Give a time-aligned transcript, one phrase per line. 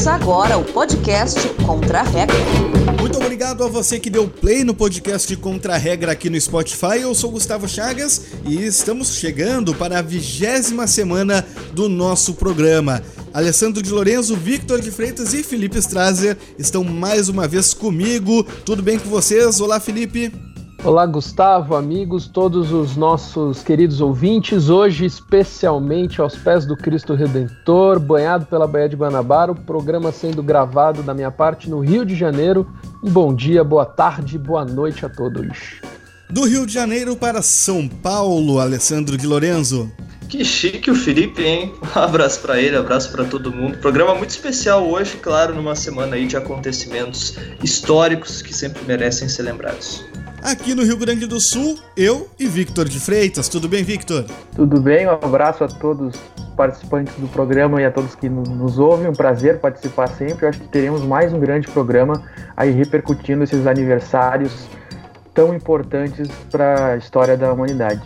[0.00, 2.34] Começa agora o podcast Contra a Regra.
[2.98, 7.02] Muito obrigado a você que deu play no podcast Contra a Regra aqui no Spotify.
[7.02, 13.02] Eu sou Gustavo Chagas e estamos chegando para a vigésima semana do nosso programa.
[13.34, 18.42] Alessandro de Lorenzo, Victor de Freitas e Felipe Strasser estão mais uma vez comigo.
[18.64, 19.60] Tudo bem com vocês?
[19.60, 20.32] Olá, Felipe.
[20.82, 24.70] Olá, Gustavo, amigos, todos os nossos queridos ouvintes.
[24.70, 30.42] Hoje, especialmente aos pés do Cristo Redentor, banhado pela Baía de Guanabara, o programa sendo
[30.42, 32.66] gravado da minha parte no Rio de Janeiro.
[33.04, 35.82] Um bom dia, boa tarde, boa noite a todos.
[36.30, 39.92] Do Rio de Janeiro para São Paulo, Alessandro de Lorenzo.
[40.30, 41.74] Que chique o Felipe, hein?
[41.94, 43.76] Um abraço para ele, um abraço para todo mundo.
[43.78, 49.42] Programa muito especial hoje, claro, numa semana aí de acontecimentos históricos que sempre merecem ser
[49.42, 50.02] lembrados.
[50.42, 53.46] Aqui no Rio Grande do Sul, eu e Victor de Freitas.
[53.46, 54.24] Tudo bem, Victor?
[54.56, 58.78] Tudo bem, um abraço a todos os participantes do programa e a todos que nos
[58.78, 59.08] ouvem.
[59.08, 60.46] Um prazer participar sempre.
[60.46, 62.22] Eu acho que teremos mais um grande programa
[62.56, 64.66] aí repercutindo esses aniversários
[65.34, 68.00] tão importantes para a história da humanidade.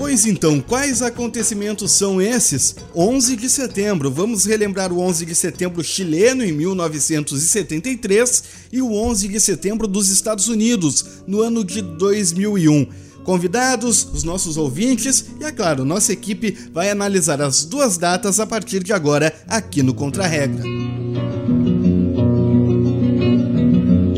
[0.00, 2.74] Pois então, quais acontecimentos são esses?
[2.96, 4.10] 11 de setembro.
[4.10, 10.08] Vamos relembrar o 11 de setembro chileno em 1973 e o 11 de setembro dos
[10.08, 12.86] Estados Unidos no ano de 2001.
[13.24, 18.46] Convidados, os nossos ouvintes e, é claro, nossa equipe vai analisar as duas datas a
[18.46, 20.64] partir de agora aqui no Contra-Regra.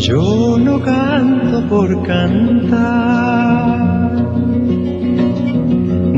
[0.09, 3.32] Eu não canto por cantar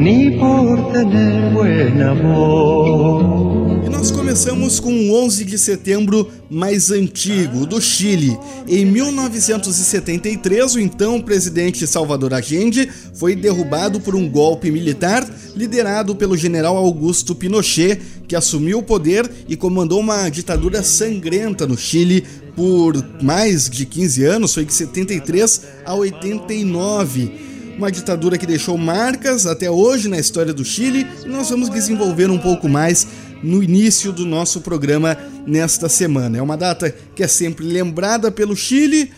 [0.04, 3.82] ni por tener buen amor.
[3.86, 8.38] E nós começamos com o 11 de setembro mais antigo, do Chile.
[8.68, 16.36] Em 1973, o então presidente Salvador Allende foi derrubado por um golpe militar liderado pelo
[16.36, 22.94] general Augusto Pinochet, que assumiu o poder e comandou uma ditadura sangrenta no Chile por
[23.22, 29.70] mais de 15 anos, foi de 73 a 89 uma ditadura que deixou marcas até
[29.70, 33.06] hoje na história do Chile, e nós vamos desenvolver um pouco mais
[33.42, 36.38] no início do nosso programa nesta semana.
[36.38, 39.10] É uma data que é sempre lembrada pelo Chile,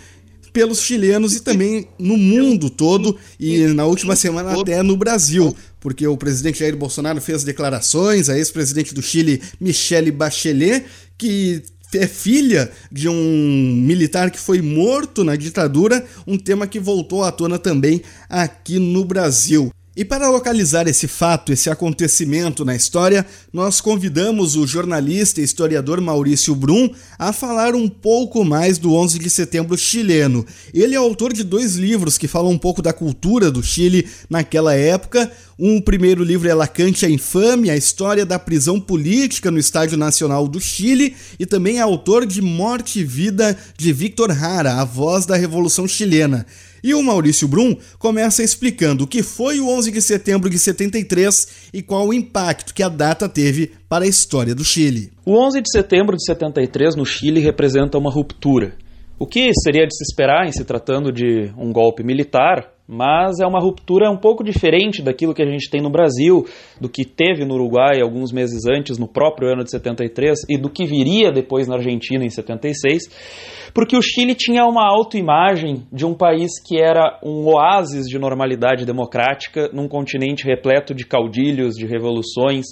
[0.53, 6.07] pelos chilenos e também no mundo todo e na última semana até no Brasil, porque
[6.07, 10.87] o presidente Jair Bolsonaro fez declarações, a ex-presidente do Chile, Michelle Bachelet,
[11.19, 11.63] que
[11.95, 17.31] é filha de um militar que foi morto na ditadura, um tema que voltou à
[17.31, 19.73] tona também aqui no Brasil.
[19.97, 26.03] E para localizar esse fato, esse acontecimento na história, nós convidamos o jornalista e historiador
[26.03, 30.45] Maurício Brum a falar um pouco mais do 11 de setembro chileno.
[30.75, 34.75] Ele é autor de dois livros que falam um pouco da cultura do Chile naquela
[34.75, 35.33] época.
[35.59, 40.47] Um primeiro livro é Lacante a Infame, a história da prisão política no Estádio Nacional
[40.47, 45.25] do Chile, e também é autor de Morte e Vida de Victor Hara, a voz
[45.25, 46.45] da Revolução Chilena.
[46.83, 51.71] E o Maurício Brum começa explicando o que foi o 11 de setembro de 73
[51.73, 55.13] e qual o impacto que a data teve para a história do Chile.
[55.25, 58.75] O 11 de setembro de 73 no Chile representa uma ruptura.
[59.19, 63.47] O que seria de se esperar em se tratando de um golpe militar, mas é
[63.47, 66.47] uma ruptura um pouco diferente daquilo que a gente tem no Brasil,
[66.81, 70.71] do que teve no Uruguai alguns meses antes, no próprio ano de 73, e do
[70.71, 76.15] que viria depois na Argentina em 76 porque o Chile tinha uma autoimagem de um
[76.15, 82.65] país que era um oásis de normalidade democrática num continente repleto de caudilhos, de revoluções,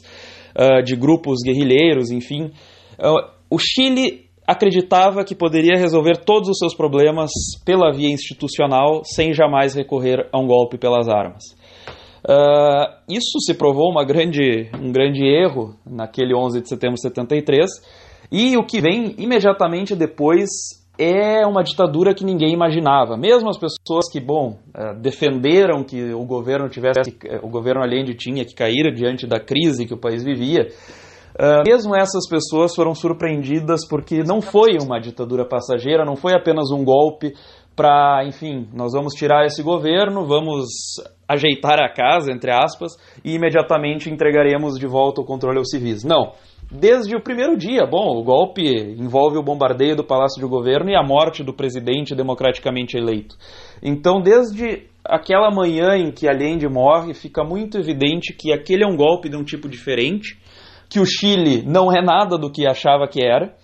[0.57, 2.45] uh, de grupos guerrilheiros, enfim.
[2.99, 7.31] Uh, o Chile acreditava que poderia resolver todos os seus problemas
[7.65, 11.43] pela via institucional sem jamais recorrer a um golpe pelas armas.
[12.27, 17.71] Uh, isso se provou uma grande, um grande erro naquele 11 de setembro de 73,
[18.32, 20.49] e o que vem imediatamente depois
[20.99, 23.16] é uma ditadura que ninguém imaginava.
[23.16, 28.44] Mesmo as pessoas que, bom, é, defenderam que o governo tivesse, o governo Allende tinha
[28.44, 30.69] que cair diante da crise que o país vivia,
[31.39, 36.71] é, mesmo essas pessoas foram surpreendidas porque não foi uma ditadura passageira, não foi apenas
[36.71, 37.33] um golpe
[37.75, 40.67] para, enfim, nós vamos tirar esse governo, vamos
[41.29, 42.93] ajeitar a casa, entre aspas,
[43.25, 46.05] e imediatamente entregaremos de volta o controle aos civis.
[46.05, 46.33] Não
[46.71, 47.87] desde o primeiro dia.
[47.87, 48.63] Bom, o golpe
[48.99, 53.37] envolve o bombardeio do Palácio de Governo e a morte do presidente democraticamente eleito.
[53.83, 58.97] Então, desde aquela manhã em que Allende morre, fica muito evidente que aquele é um
[58.97, 60.39] golpe de um tipo diferente,
[60.89, 63.55] que o Chile não é nada do que achava que era.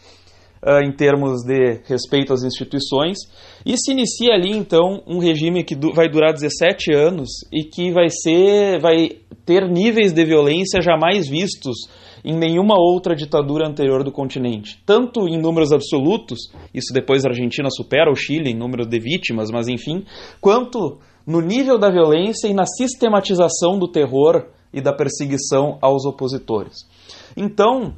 [0.63, 3.17] Uh, em termos de respeito às instituições,
[3.65, 8.11] e se inicia ali então um regime que vai durar 17 anos e que vai
[8.11, 9.09] ser vai
[9.47, 11.89] ter níveis de violência jamais vistos
[12.25, 14.79] em nenhuma outra ditadura anterior do continente.
[14.85, 19.51] Tanto em números absolutos, isso depois a Argentina supera o Chile em número de vítimas,
[19.51, 20.05] mas enfim,
[20.41, 26.89] quanto no nível da violência e na sistematização do terror e da perseguição aos opositores.
[27.37, 27.95] Então,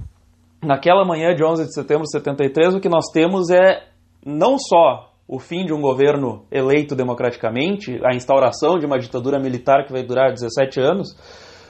[0.63, 3.85] naquela manhã de 11 de setembro de 73, o que nós temos é
[4.25, 9.85] não só o fim de um governo eleito democraticamente, a instauração de uma ditadura militar
[9.87, 11.17] que vai durar 17 anos,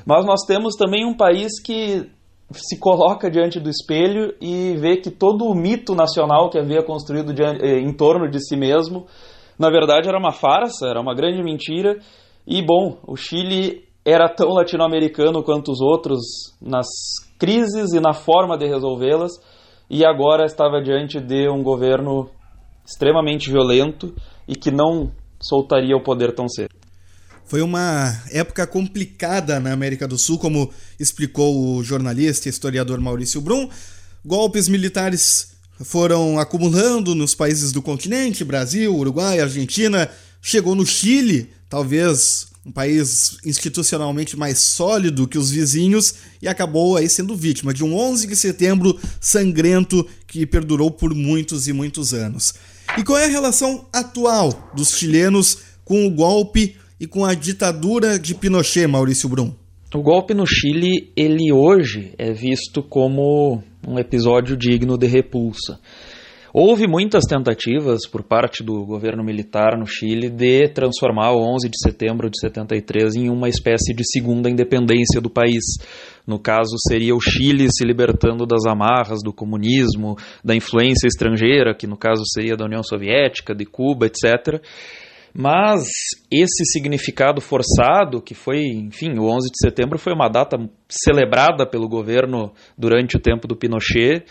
[0.04, 2.10] mas nós temos também um país que
[2.52, 7.32] se coloca diante do espelho e vê que todo o mito nacional que havia construído
[7.40, 9.06] eh, em torno de si mesmo,
[9.58, 11.98] na verdade era uma farsa, era uma grande mentira.
[12.46, 16.20] E bom, o Chile era tão latino-americano quanto os outros
[16.60, 16.86] nas
[17.38, 19.32] crises e na forma de resolvê-las,
[19.88, 22.30] e agora estava diante de um governo
[22.84, 24.14] extremamente violento
[24.48, 26.74] e que não soltaria o poder tão cedo.
[27.44, 33.40] Foi uma época complicada na América do Sul, como explicou o jornalista e historiador Maurício
[33.40, 33.68] Brum.
[34.24, 35.52] Golpes militares
[35.84, 40.08] foram acumulando nos países do continente Brasil, Uruguai, Argentina
[40.40, 47.08] chegou no Chile, talvez um país institucionalmente mais sólido que os vizinhos, e acabou aí
[47.08, 52.54] sendo vítima de um 11 de setembro sangrento que perdurou por muitos e muitos anos.
[52.96, 58.18] E qual é a relação atual dos chilenos com o golpe e com a ditadura
[58.18, 59.52] de Pinochet, Maurício Brum?
[59.94, 65.80] O golpe no Chile, ele hoje é visto como um episódio digno de repulsa.
[66.54, 71.78] Houve muitas tentativas por parte do governo militar no Chile de transformar o 11 de
[71.82, 75.64] setembro de 73 em uma espécie de segunda independência do país.
[76.26, 80.14] No caso, seria o Chile se libertando das amarras do comunismo,
[80.44, 84.60] da influência estrangeira, que no caso seria da União Soviética, de Cuba, etc.
[85.34, 85.88] Mas
[86.30, 91.88] esse significado forçado, que foi, enfim, o 11 de setembro foi uma data celebrada pelo
[91.88, 94.26] governo durante o tempo do Pinochet,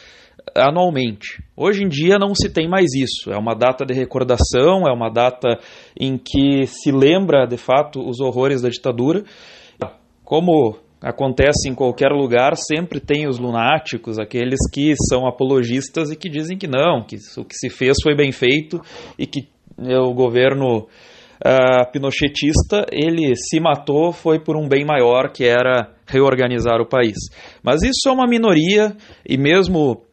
[0.56, 1.44] anualmente.
[1.56, 3.32] Hoje em dia não se tem mais isso.
[3.32, 5.60] É uma data de recordação, é uma data
[6.00, 9.24] em que se lembra de fato os horrores da ditadura.
[10.24, 16.30] Como acontece em qualquer lugar, sempre tem os lunáticos, aqueles que são apologistas e que
[16.30, 18.80] dizem que não, que o que se fez foi bem feito
[19.18, 20.88] e que o governo
[21.44, 27.18] uh, pinochetista ele se matou foi por um bem maior que era reorganizar o país.
[27.64, 28.96] Mas isso é uma minoria
[29.28, 30.04] e mesmo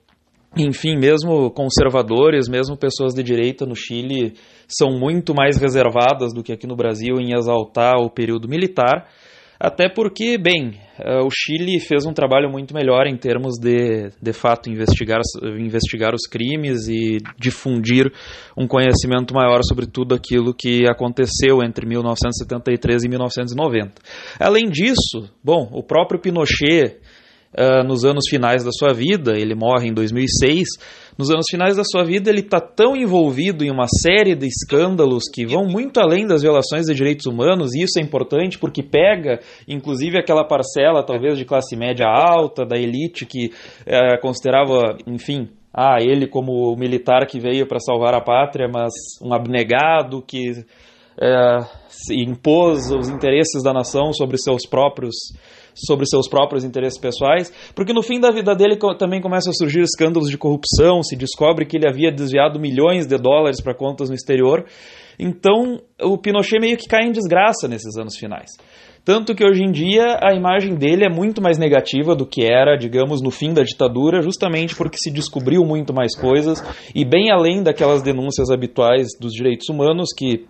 [0.56, 4.35] enfim, mesmo conservadores, mesmo pessoas de direita no Chile
[4.67, 9.06] são muito mais reservadas do que aqui no Brasil em exaltar o período militar,
[9.61, 14.33] até porque, bem, eh, o Chile fez um trabalho muito melhor em termos de, de
[14.33, 15.21] fato, investigar,
[15.59, 18.06] investigar os crimes e difundir
[18.56, 23.95] um conhecimento maior sobre tudo aquilo que aconteceu entre 1973 e 1990.
[24.39, 27.00] Além disso, bom, o próprio Pinochet
[27.55, 30.69] uh, nos anos finais da sua vida, ele morre em 2006.
[31.19, 35.25] Nos anos finais da sua vida, ele está tão envolvido em uma série de escândalos
[35.33, 39.41] que vão muito além das violações de direitos humanos, e isso é importante porque pega,
[39.67, 45.99] inclusive, aquela parcela, talvez, de classe média alta, da elite, que uh, considerava, enfim, ah,
[46.00, 48.93] ele como militar que veio para salvar a pátria, mas
[49.23, 50.65] um abnegado que
[51.21, 51.59] é,
[52.11, 55.14] impôs os interesses da nação sobre seus próprios
[55.87, 59.80] sobre seus próprios interesses pessoais, porque no fim da vida dele também começam a surgir
[59.80, 64.14] escândalos de corrupção, se descobre que ele havia desviado milhões de dólares para contas no
[64.16, 64.64] exterior.
[65.18, 68.50] Então, o Pinochet meio que cai em desgraça nesses anos finais.
[69.04, 72.76] Tanto que hoje em dia a imagem dele é muito mais negativa do que era,
[72.76, 76.62] digamos, no fim da ditadura, justamente porque se descobriu muito mais coisas
[76.95, 80.47] e bem além daquelas denúncias habituais dos direitos humanos que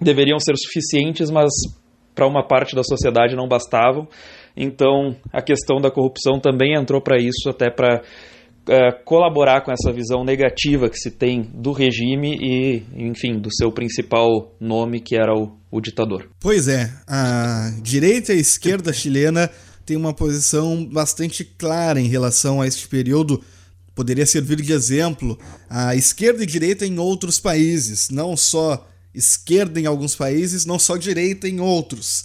[0.00, 1.50] deveriam ser suficientes, mas
[2.14, 4.08] para uma parte da sociedade não bastavam.
[4.56, 8.02] Então, a questão da corrupção também entrou para isso, até para
[8.68, 13.72] é, colaborar com essa visão negativa que se tem do regime e, enfim, do seu
[13.72, 16.28] principal nome, que era o, o ditador.
[16.40, 19.50] Pois é, a direita e a esquerda chilena
[19.86, 23.42] tem uma posição bastante clara em relação a este período.
[23.94, 25.38] Poderia servir de exemplo
[25.68, 30.96] a esquerda e direita em outros países, não só esquerda em alguns países, não só
[30.96, 32.24] direita em outros.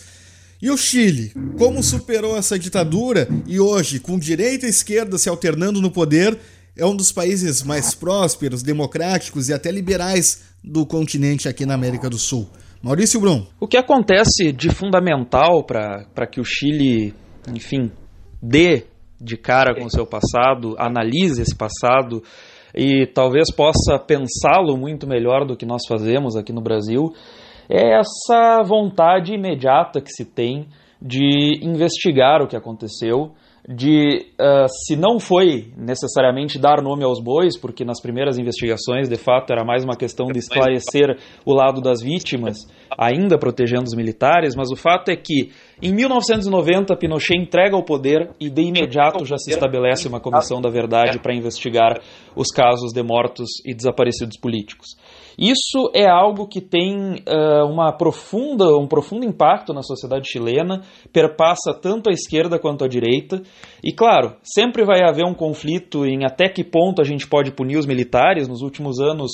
[0.62, 5.82] E o Chile, como superou essa ditadura e hoje, com direita e esquerda se alternando
[5.82, 6.38] no poder,
[6.77, 12.10] é um dos países mais prósperos, democráticos e até liberais do continente aqui na América
[12.10, 12.50] do Sul.
[12.82, 13.46] Maurício Brum.
[13.60, 17.13] O que acontece de fundamental para que o Chile,
[17.54, 17.92] enfim,
[18.42, 18.86] dê
[19.20, 22.22] de cara com o seu passado, analise esse passado
[22.75, 27.13] e talvez possa pensá-lo muito melhor do que nós fazemos aqui no Brasil,
[27.70, 30.67] é essa vontade imediata que se tem
[31.01, 33.32] de investigar o que aconteceu,
[33.67, 39.15] de uh, se não foi necessariamente dar nome aos bois, porque nas primeiras investigações, de
[39.15, 42.57] fato, era mais uma questão de esclarecer o lado das vítimas,
[42.95, 48.29] ainda protegendo os militares, mas o fato é que em 1990 Pinochet entrega o poder
[48.39, 52.00] e de imediato já se estabelece uma comissão da verdade para investigar
[52.36, 54.89] os casos de mortos e desaparecidos políticos.
[55.38, 61.74] Isso é algo que tem uh, uma profunda, um profundo impacto na sociedade chilena, perpassa
[61.74, 63.42] tanto a esquerda quanto a direita.
[63.84, 67.77] E claro, sempre vai haver um conflito em até que ponto a gente pode punir
[67.77, 68.48] os militares.
[68.48, 69.32] Nos últimos anos,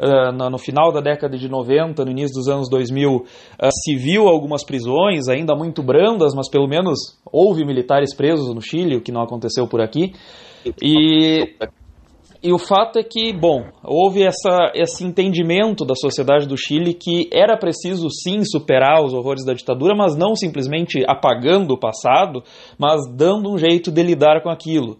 [0.00, 3.24] uh, no, final da década de 90, no início dos anos 2000, uh,
[3.70, 8.96] se viu algumas prisões, ainda muito brandas, mas pelo menos houve militares presos no Chile,
[8.96, 10.12] o que não aconteceu por aqui.
[10.82, 11.54] E
[12.44, 17.26] e o fato é que, bom, houve essa, esse entendimento da sociedade do Chile que
[17.32, 22.44] era preciso sim superar os horrores da ditadura, mas não simplesmente apagando o passado,
[22.78, 24.98] mas dando um jeito de lidar com aquilo.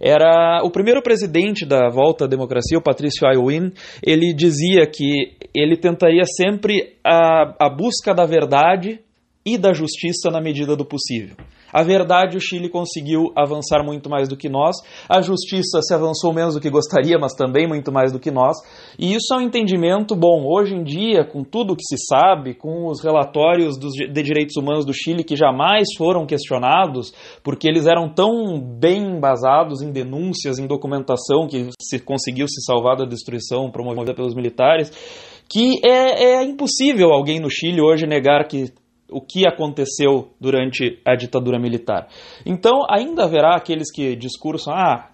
[0.00, 5.76] Era o primeiro presidente da volta à democracia, o Patrício Aylwin, ele dizia que ele
[5.76, 9.00] tentaria sempre a, a busca da verdade
[9.44, 11.34] e da justiça na medida do possível.
[11.74, 14.76] A verdade, o Chile conseguiu avançar muito mais do que nós.
[15.08, 18.56] A justiça se avançou menos do que gostaria, mas também muito mais do que nós.
[18.96, 20.46] E isso é um entendimento bom.
[20.46, 24.86] Hoje em dia, com tudo que se sabe, com os relatórios dos, de direitos humanos
[24.86, 27.12] do Chile que jamais foram questionados,
[27.42, 32.96] porque eles eram tão bem embasados em denúncias, em documentação, que se conseguiu se salvar
[32.96, 34.92] da destruição promovida pelos militares,
[35.48, 38.72] que é, é impossível alguém no Chile hoje negar que
[39.10, 42.08] o que aconteceu durante a ditadura militar.
[42.44, 45.08] Então, ainda haverá aqueles que discursam, ah,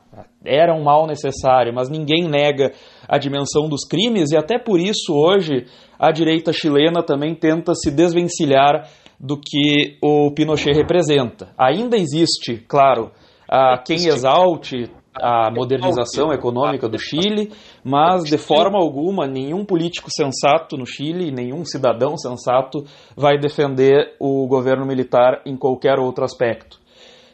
[0.44, 2.72] era um mal necessário, mas ninguém nega
[3.08, 5.66] a dimensão dos crimes, e até por isso hoje
[5.98, 11.52] a direita chilena também tenta se desvencilhar do que o Pinochet representa.
[11.58, 13.10] Ainda existe, claro,
[13.48, 17.52] a quem exalte a modernização econômica do Chile,
[17.84, 22.84] mas de forma alguma nenhum político sensato no Chile, nenhum cidadão sensato
[23.16, 26.80] vai defender o governo militar em qualquer outro aspecto.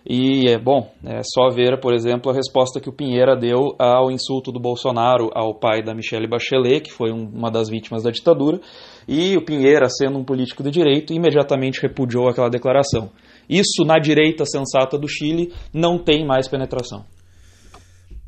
[0.09, 4.09] E é bom, é só ver, por exemplo, a resposta que o Pinheira deu ao
[4.09, 8.12] insulto do Bolsonaro ao pai da Michelle Bachelet, que foi um, uma das vítimas da
[8.12, 8.61] ditadura,
[9.09, 13.11] e o Pinheira, sendo um político de direito, imediatamente repudiou aquela declaração.
[13.50, 17.05] Isso na direita sensata do Chile não tem mais penetração.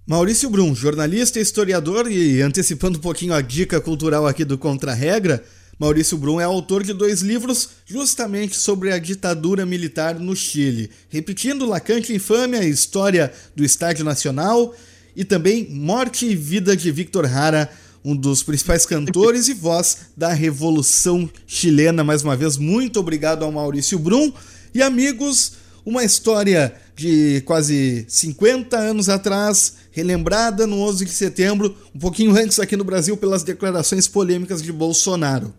[0.09, 5.45] Maurício Brum, jornalista historiador, e antecipando um pouquinho a dica cultural aqui do Contra-Regra,
[5.79, 10.89] Maurício Brum é autor de dois livros justamente sobre a ditadura militar no Chile.
[11.11, 14.75] Repetindo Lacante Infâmia, História do Estádio Nacional
[15.15, 17.71] e também Morte e Vida de Victor Hara,
[18.03, 22.03] um dos principais cantores e voz da Revolução Chilena.
[22.03, 24.33] Mais uma vez, muito obrigado ao Maurício Brum.
[24.73, 25.53] E amigos,
[25.85, 32.59] uma história de quase 50 anos atrás relembrada no 11 de setembro, um pouquinho antes
[32.59, 35.55] aqui no Brasil, pelas declarações polêmicas de Bolsonaro.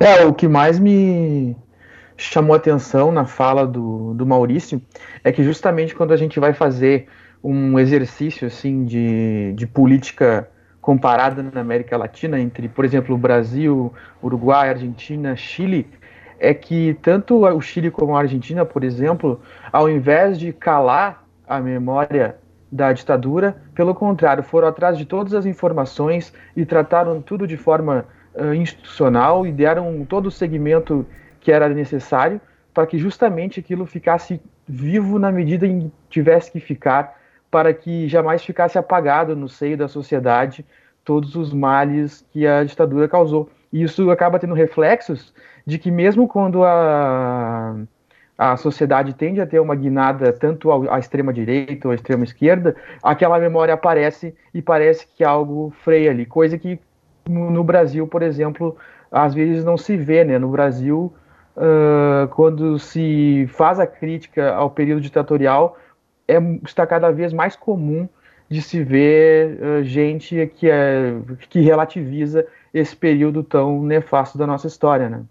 [0.00, 1.54] É, o que mais me
[2.16, 4.80] chamou atenção na fala do, do Maurício
[5.22, 7.06] é que justamente quando a gente vai fazer
[7.44, 10.48] um exercício assim de, de política
[10.80, 15.86] comparada na América Latina entre, por exemplo, o Brasil, Uruguai, Argentina, Chile,
[16.42, 19.40] é que tanto o Chile como a Argentina, por exemplo,
[19.72, 22.36] ao invés de calar a memória
[22.70, 28.04] da ditadura, pelo contrário, foram atrás de todas as informações e trataram tudo de forma
[28.34, 31.06] uh, institucional e deram todo o segmento
[31.40, 32.40] que era necessário
[32.74, 37.20] para que justamente aquilo ficasse vivo na medida em que tivesse que ficar,
[37.52, 40.66] para que jamais ficasse apagado no seio da sociedade
[41.04, 43.48] todos os males que a ditadura causou.
[43.72, 45.32] E isso acaba tendo reflexos
[45.66, 47.76] de que mesmo quando a
[48.36, 52.74] a sociedade tende a ter uma guinada tanto à extrema direita ou à extrema esquerda,
[53.02, 56.80] aquela memória aparece e parece que algo freia ali, coisa que
[57.28, 58.76] no Brasil, por exemplo,
[59.10, 60.38] às vezes não se vê, né?
[60.38, 61.12] No Brasil,
[61.56, 65.78] uh, quando se faz a crítica ao período ditatorial,
[66.26, 68.08] é, está cada vez mais comum
[68.48, 71.14] de se ver uh, gente que, é,
[71.48, 75.22] que relativiza esse período tão nefasto da nossa história, né?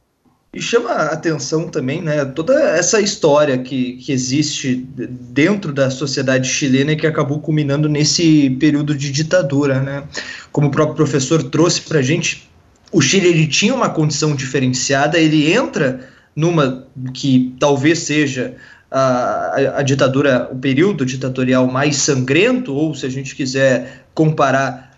[0.53, 6.50] E chama a atenção também, né, toda essa história que, que existe dentro da sociedade
[6.50, 10.03] chilena e que acabou culminando nesse período de ditadura, né?
[10.51, 12.50] Como o próprio professor trouxe para a gente,
[12.91, 16.01] o Chile ele tinha uma condição diferenciada, ele entra
[16.36, 18.55] numa que talvez seja
[18.91, 24.90] a, a, ditadura, o período ditatorial mais sangrento, ou se a gente quiser comparar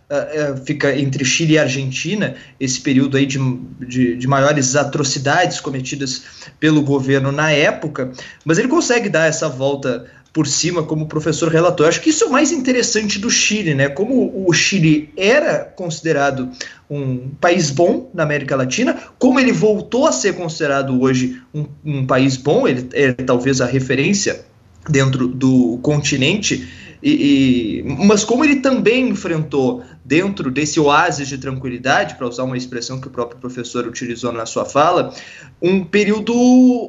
[0.66, 3.40] fica entre Chile e Argentina, esse período aí de,
[3.80, 6.24] de, de, maiores atrocidades cometidas
[6.60, 8.12] pelo governo na época,
[8.46, 11.86] mas ele consegue dar essa volta por cima, como professor relatou.
[11.86, 13.88] Eu acho que isso é o mais interessante do Chile, né?
[13.88, 16.50] Como o Chile era considerado
[16.90, 22.06] um país bom na América Latina, como ele voltou a ser considerado hoje um, um
[22.06, 24.44] país bom, ele é talvez a referência
[24.90, 26.68] dentro do continente
[27.04, 32.56] e, e, mas como ele também enfrentou dentro desse oásis de tranquilidade, para usar uma
[32.56, 35.14] expressão que o próprio professor utilizou na sua fala,
[35.62, 36.34] um período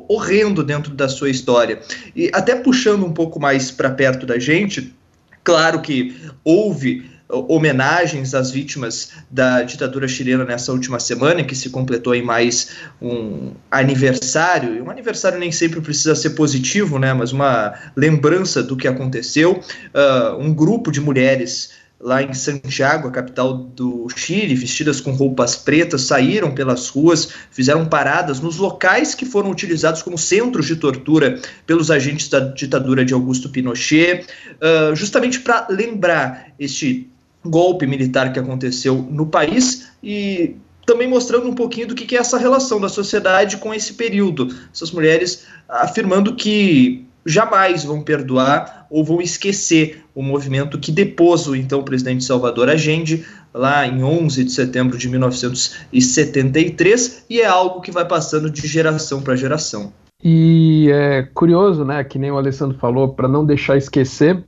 [0.09, 1.81] horrendo dentro da sua história.
[2.15, 4.95] E até puxando um pouco mais para perto da gente,
[5.43, 7.11] claro que houve
[7.49, 13.53] homenagens às vítimas da ditadura chilena nessa última semana, que se completou em mais um
[13.71, 14.77] aniversário.
[14.77, 17.13] E um aniversário nem sempre precisa ser positivo, né?
[17.13, 19.61] Mas uma lembrança do que aconteceu.
[19.95, 21.71] Uh, um grupo de mulheres
[22.05, 27.87] lá em Santiago, a capital do Chile, vestidas com roupas pretas, saíram pelas ruas, fizeram
[27.87, 33.15] paradas nos locais que foram utilizados como centros de tortura pelos agentes da ditadura de
[33.15, 34.27] Augusto Pinochet,
[34.61, 37.11] uh, justamente para lembrar este
[37.45, 42.39] golpe militar que aconteceu no país e também mostrando um pouquinho do que é essa
[42.39, 44.55] relação da sociedade com esse período.
[44.73, 51.57] Essas mulheres afirmando que jamais vão perdoar ou vão esquecer o movimento que depôs o
[51.57, 57.91] então presidente Salvador Allende lá em 11 de setembro de 1973 e é algo que
[57.91, 59.91] vai passando de geração para geração.
[60.23, 64.43] E é curioso, né, que nem o Alessandro falou, para não deixar esquecer,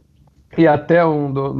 [0.56, 1.54] e até um do,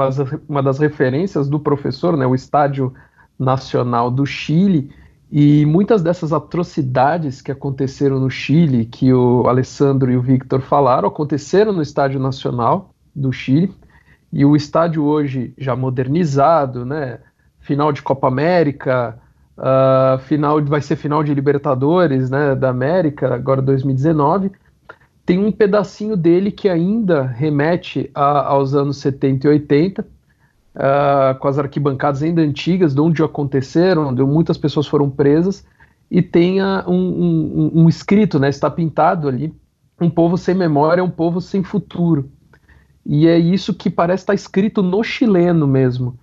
[0.49, 2.93] uma, das referências do professor, né, o Estádio
[3.39, 4.91] Nacional do Chile,
[5.31, 11.09] e muitas dessas atrocidades que aconteceram no Chile, que o Alessandro e o Victor falaram,
[11.09, 13.75] aconteceram no Estádio Nacional do Chile,
[14.33, 17.19] e o estádio hoje já modernizado, né,
[17.61, 19.19] final de Copa América,
[19.59, 24.53] uh, final vai ser final de Libertadores, né, da América, agora 2019,
[25.27, 30.07] tem um pedacinho dele que ainda remete a, aos anos 70 e 80, uh,
[30.77, 35.67] ah, com as arquibancadas ainda antigas, de onde aconteceram, onde muitas pessoas foram presas,
[36.09, 39.53] e tem um, um, um, escrito, né, está pintado ali,
[40.01, 42.31] um povo sem memória é um povo sem futuro.
[43.05, 46.17] E é isso que parece estar escrito no chileno mesmo,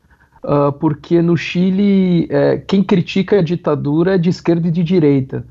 [0.45, 5.45] uh, porque no Chile, é, quem critica a ditadura é de esquerda e de direita.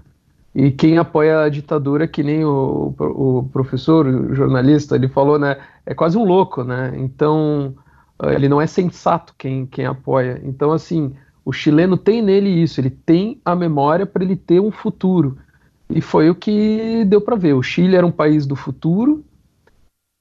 [0.55, 5.57] E quem apoia a ditadura, que nem o, o professor, o jornalista, ele falou, né?
[5.87, 6.93] É quase um louco, né?
[6.97, 7.75] Então,
[8.23, 10.41] eh, ele não é sensato quem, quem apoia.
[10.45, 14.71] Então, assim, o chileno tem nele isso, ele tem a memória para ele ter um
[14.71, 15.39] futuro.
[15.89, 17.55] E foi o que deu para ver.
[17.55, 19.25] O Chile era um país do futuro,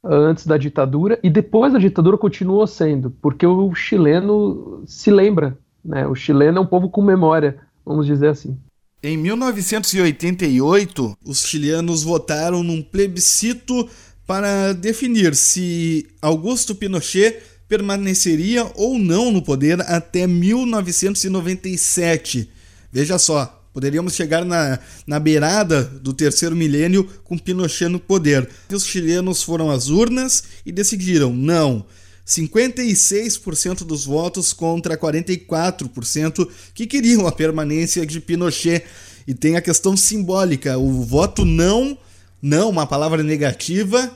[0.03, 6.07] antes da ditadura, e depois da ditadura continuou sendo, porque o chileno se lembra, né?
[6.07, 8.57] O chileno é um povo com memória, vamos dizer assim.
[9.03, 13.89] Em 1988, os chilenos votaram num plebiscito
[14.27, 22.47] para definir se Augusto Pinochet permaneceria ou não no poder até 1997.
[22.93, 28.47] Veja só, poderíamos chegar na, na beirada do terceiro milênio com Pinochet no poder.
[28.71, 31.83] Os chilenos foram às urnas e decidiram não
[32.31, 38.85] 56% dos votos contra 44% que queriam a permanência de Pinochet.
[39.27, 41.97] E tem a questão simbólica, o voto não,
[42.41, 44.11] não, uma palavra negativa,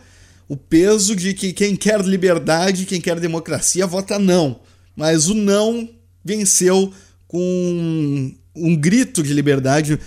[0.47, 4.61] o peso de que quem quer liberdade, quem quer democracia, vota não.
[4.95, 5.87] Mas o não
[6.23, 6.91] venceu
[7.27, 9.99] com um grito de liberdade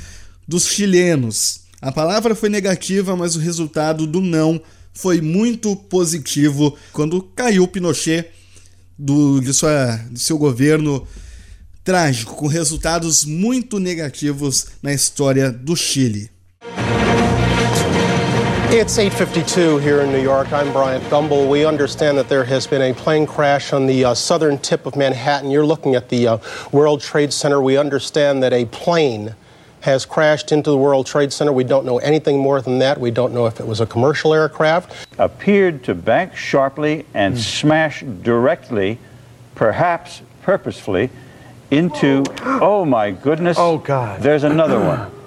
[0.47, 1.61] dos chilenos.
[1.81, 4.61] A palavra foi negativa, mas o resultado do não
[4.99, 8.31] foi muito positivo quando caiu Pinochet
[8.99, 11.07] do, de, sua, de seu governo
[11.85, 16.29] trágico, com resultados muito negativos na história do Chile.
[18.71, 20.53] It's 8:52 here in New York.
[20.53, 21.49] I'm Bryant Gumbel.
[21.49, 24.97] We understand that there has been a plane crash on the uh, southern tip of
[24.97, 25.51] Manhattan.
[25.51, 26.39] You're looking at the uh,
[26.71, 27.63] World Trade Center.
[27.63, 29.35] We understand that a plane
[29.81, 31.53] has crashed into the World Trade Center.
[31.53, 32.99] We don't know anything more than that.
[32.99, 35.09] We don't know if it was a commercial aircraft.
[35.19, 37.39] Appeared to bank sharply and mm.
[37.39, 38.99] smash directly,
[39.55, 41.11] perhaps purposefully,
[41.71, 43.57] into, oh my goodness.
[43.59, 44.21] Oh God.
[44.23, 45.13] There's another one.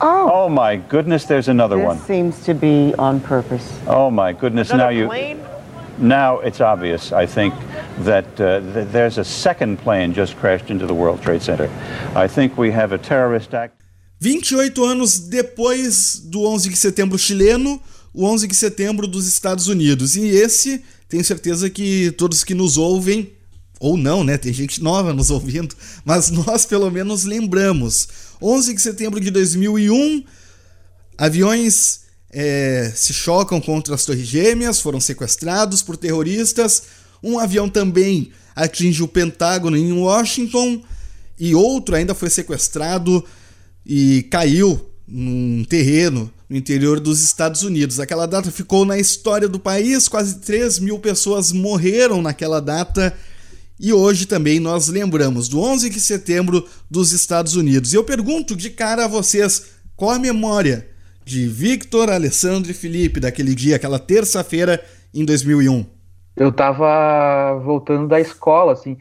[0.00, 0.30] Oh.
[0.46, 1.98] Oh my goodness, there's another this one.
[2.00, 3.80] seems to be on purpose.
[3.86, 5.44] Oh my goodness, another now you.
[5.98, 7.54] Now it's obvious, I think,
[8.04, 11.70] that uh, th there's a second plane just crashed into the World Trade Center.
[12.16, 13.76] I think we have a terrorist act.
[14.20, 17.80] 28 anos depois do 11 de setembro chileno,
[18.12, 20.16] o 11 de setembro dos Estados Unidos.
[20.16, 23.32] E esse, tenho certeza que todos que nos ouvem,
[23.78, 24.38] ou não, né?
[24.38, 28.08] Tem gente nova nos ouvindo, mas nós pelo menos lembramos.
[28.42, 30.24] 11 de setembro de 2001,
[31.18, 32.03] aviões
[32.34, 36.82] é, se chocam contra as Torres Gêmeas, foram sequestrados por terroristas.
[37.22, 40.82] Um avião também atinge o Pentágono em Washington
[41.38, 43.24] e outro ainda foi sequestrado
[43.86, 48.00] e caiu num terreno no interior dos Estados Unidos.
[48.00, 53.16] Aquela data ficou na história do país, quase 3 mil pessoas morreram naquela data.
[53.78, 57.92] E hoje também nós lembramos do 11 de setembro dos Estados Unidos.
[57.92, 59.66] E eu pergunto de cara a vocês,
[59.96, 60.93] qual a memória
[61.24, 64.80] de Victor, Alessandro e Felipe daquele dia, aquela terça-feira
[65.12, 65.86] em 2001?
[66.36, 68.96] Eu tava voltando da escola, assim.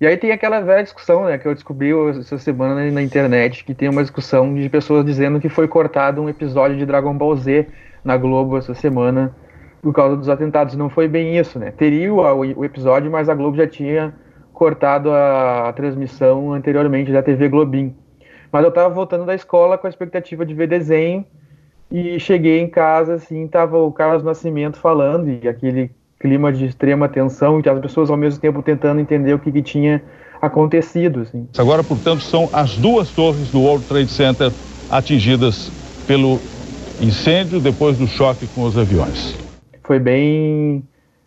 [0.00, 3.74] E aí tem aquela velha discussão, né, que eu descobri essa semana na internet, que
[3.74, 7.66] tem uma discussão de pessoas dizendo que foi cortado um episódio de Dragon Ball Z
[8.04, 9.34] na Globo essa semana
[9.82, 10.76] por causa dos atentados.
[10.76, 11.70] Não foi bem isso, né?
[11.70, 12.18] Teria o,
[12.58, 14.14] o episódio, mas a Globo já tinha
[14.52, 17.94] cortado a, a, transmissão anteriormente da TV Globin.
[18.52, 21.24] Mas eu tava voltando da escola com a expectativa de ver desenho
[21.90, 27.08] e cheguei em casa, assim, tava o Carlos Nascimento falando e aquele clima de extrema
[27.08, 30.02] tensão e as pessoas ao mesmo tempo tentando entender o que, que tinha
[30.40, 31.20] acontecido.
[31.20, 31.48] Assim.
[31.56, 34.52] Agora, portanto, são as duas torres do World Trade Center
[34.90, 35.70] atingidas
[36.06, 36.38] pelo
[37.00, 39.36] incêndio depois do choque com os aviões.
[39.82, 40.82] Foi bem.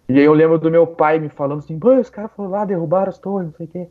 [0.08, 2.65] E aí eu lembro do meu pai me falando assim: Pô, os caras foram lá,
[2.65, 3.88] derrubaram as torres, não sei o quê.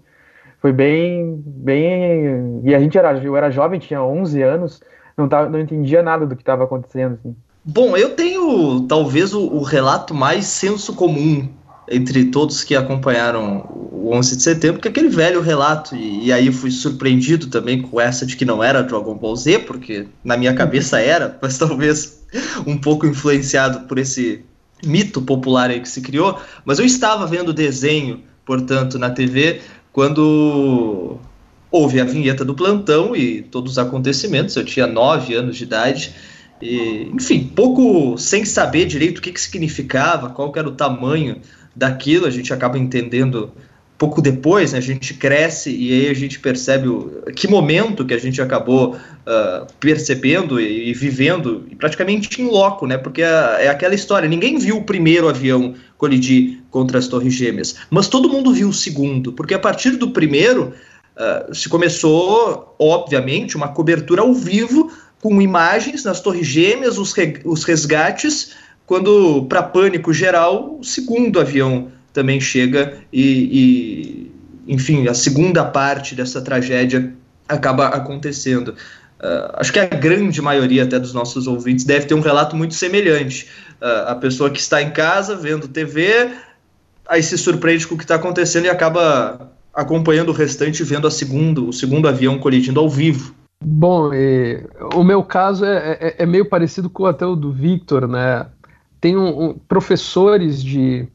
[0.61, 1.43] Foi bem.
[1.47, 2.61] bem...
[2.65, 4.83] E a gente era, eu era jovem, tinha 11 anos,
[5.19, 7.15] não, tava, não entendia nada do que estava acontecendo.
[7.15, 7.35] Assim.
[7.65, 11.49] Bom, eu tenho talvez o, o, relato mais senso comum
[11.91, 16.33] entre todos que acompanharam o 11 de setembro, que é aquele velho relato, e, e,
[16.33, 20.37] aí fui surpreendido também com essa de que não era Dragon Ball Z, porque na
[20.37, 22.23] minha cabeça era, mas talvez
[22.67, 24.45] um pouco influenciado por esse
[24.85, 29.61] mito popular aí que se criou, mas eu estava vendo o desenho, portanto, na TV,
[29.93, 31.19] quando
[31.71, 36.15] houve a vinheta do plantão e todos os acontecimentos, eu tinha nove anos de idade,
[36.61, 41.41] e, enfim, pouco sem saber direito o que, que significava, qual que era o tamanho
[41.75, 43.53] daquilo, a gente acaba entendendo
[43.99, 48.15] pouco depois, né, a gente cresce e aí a gente percebe o, que momento que
[48.15, 53.69] a gente acabou uh, percebendo e, e, vivendo, praticamente em loco, né, porque é, é,
[53.69, 58.55] aquela história, ninguém viu o primeiro avião colidir contra as torres gêmeas, mas todo mundo
[58.55, 60.73] viu o segundo, porque a partir do primeiro
[61.19, 67.41] uh, se começou, obviamente, uma cobertura ao vivo com imagens nas torres gêmeas, os, re,
[67.45, 68.55] os resgates,
[68.87, 74.31] quando, para pânico geral, o segundo avião também chega e,
[74.67, 77.13] e, enfim, a segunda parte dessa tragédia
[77.49, 78.69] acaba acontecendo.
[79.21, 82.75] Uh, acho que a grande maioria até dos nossos ouvintes deve ter um relato muito
[82.75, 83.49] semelhante.
[83.81, 86.31] Uh, a pessoa que está em casa vendo TV,
[87.07, 91.11] aí se surpreende com o que está acontecendo e acaba acompanhando o restante, vendo a
[91.11, 93.33] segundo, o segundo avião colidindo ao vivo.
[93.65, 98.09] Bom, e, o meu caso é, é, é, meio parecido com até o do Victor,
[98.09, 98.47] né?
[99.01, 101.07] Tem um, um, professores de,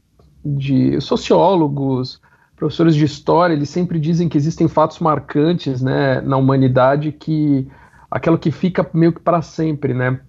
[0.42, 2.22] de sociólogos,
[2.56, 7.68] professores de história, eles sempre dizem que existem fatos marcantes, né, na humanidade que
[8.10, 10.20] aquilo que fica meio que para sempre, né?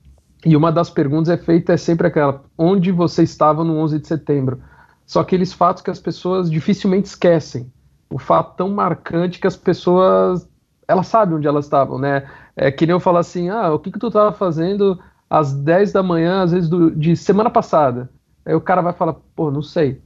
[0.45, 4.07] E uma das perguntas é feita é sempre aquela: onde você estava no 11 de
[4.07, 4.59] setembro?
[5.05, 7.71] Só aqueles fatos que as pessoas dificilmente esquecem.
[8.15, 10.47] O fato tão marcante que as pessoas
[10.87, 12.25] ela sabe onde elas estavam, né?
[12.55, 14.97] É que nem eu falar assim, ah, o que que tu estava fazendo
[15.29, 18.09] às 10 da manhã, às vezes do, de semana passada?
[18.45, 20.01] Aí o cara vai falar, pô, não sei.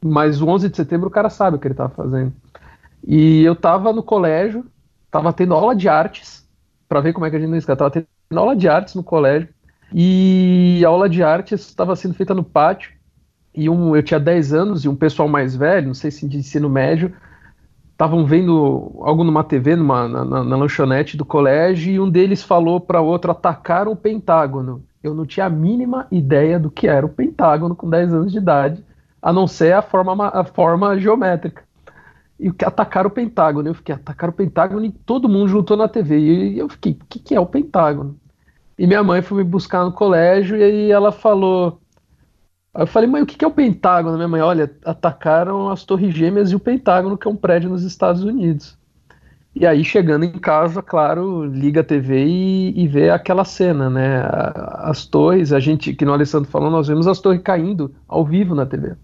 [0.00, 2.32] Mas o 11 de setembro o cara sabe o que ele estava fazendo.
[3.04, 4.64] E eu estava no colégio,
[5.06, 6.48] estava tendo aula de artes,
[6.88, 9.02] para ver como é que a gente não esquece, tava tendo aula de artes no
[9.02, 9.48] colégio,
[9.92, 12.92] e a aula de artes estava sendo feita no pátio,
[13.52, 16.38] e um, eu tinha 10 anos, e um pessoal mais velho, não sei se de
[16.38, 17.12] ensino médio,
[18.00, 22.42] estavam vendo algo numa TV, numa, na, na, na, lanchonete do colégio, e um deles
[22.42, 24.82] falou para outro atacar o Pentágono.
[25.02, 28.38] Eu não tinha a mínima ideia do que era o Pentágono com 10 anos de
[28.38, 28.82] idade,
[29.20, 31.62] a não ser a forma, a forma geométrica.
[32.38, 33.68] E atacar o Pentágono.
[33.68, 36.18] Eu fiquei, atacar o Pentágono e todo mundo juntou na TV.
[36.18, 38.16] E eu fiquei, o que, que é o Pentágono?
[38.78, 41.78] E minha mãe foi me buscar no colégio e aí ela falou,
[42.74, 44.16] Aí eu falei, mãe, o que é o Pentágono?
[44.16, 47.82] Minha mãe, olha, atacaram as Torres Gêmeas e o Pentágono, que é um prédio nos
[47.82, 48.78] Estados Unidos.
[49.54, 54.22] E aí, chegando em casa, claro, liga a TV e, e vê aquela cena, né?
[54.78, 58.54] As torres, a gente, que no Alessandro falou, nós vemos as torres caindo ao vivo
[58.54, 58.94] na TV.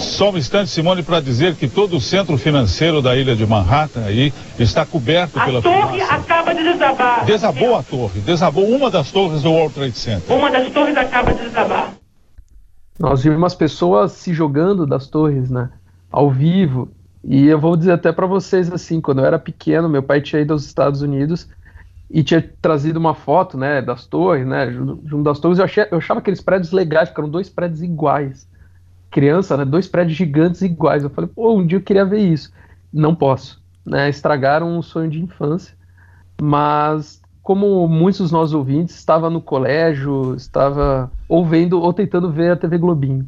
[0.00, 4.04] Só um instante, Simone, para dizer que todo o centro financeiro da ilha de Manhattan
[4.04, 6.14] aí está coberto a pela A torre fumaça.
[6.14, 7.24] acaba de desabar.
[7.24, 10.36] Desabou a torre, desabou uma das torres do World Trade Center.
[10.36, 11.92] Uma das torres acaba de desabar.
[13.02, 15.70] Nós vimos as pessoas se jogando das torres, né?
[16.08, 16.88] Ao vivo.
[17.24, 20.40] E eu vou dizer até para vocês assim, quando eu era pequeno, meu pai tinha
[20.40, 21.48] ido aos Estados Unidos
[22.08, 25.98] e tinha trazido uma foto, né, das torres, né, junto das torres, eu, achei, eu
[25.98, 28.46] achava aqueles prédios legais, porque eram dois prédios iguais.
[29.10, 31.02] Criança, né, dois prédios gigantes iguais.
[31.02, 32.52] Eu falei, pô, um dia eu queria ver isso.
[32.92, 35.74] Não posso, né, estragaram um sonho de infância.
[36.40, 42.52] Mas, como muitos dos nossos ouvintes, estava no colégio, estava ou vendo ou tentando ver
[42.52, 43.26] a TV Globinho.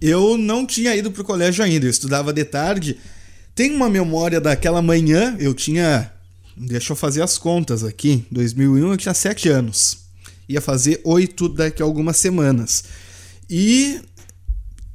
[0.00, 2.96] Eu não tinha ido pro colégio ainda, eu estudava de tarde.
[3.54, 6.10] Tem uma memória daquela manhã, eu tinha
[6.56, 8.26] Deixa eu fazer as contas aqui.
[8.30, 9.98] 2001 eu tinha 7 anos.
[10.48, 12.84] Ia fazer 8 daqui a algumas semanas.
[13.48, 14.00] E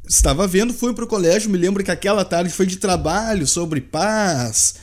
[0.08, 4.76] estava vendo, fui pro colégio, me lembro que aquela tarde foi de trabalho sobre paz,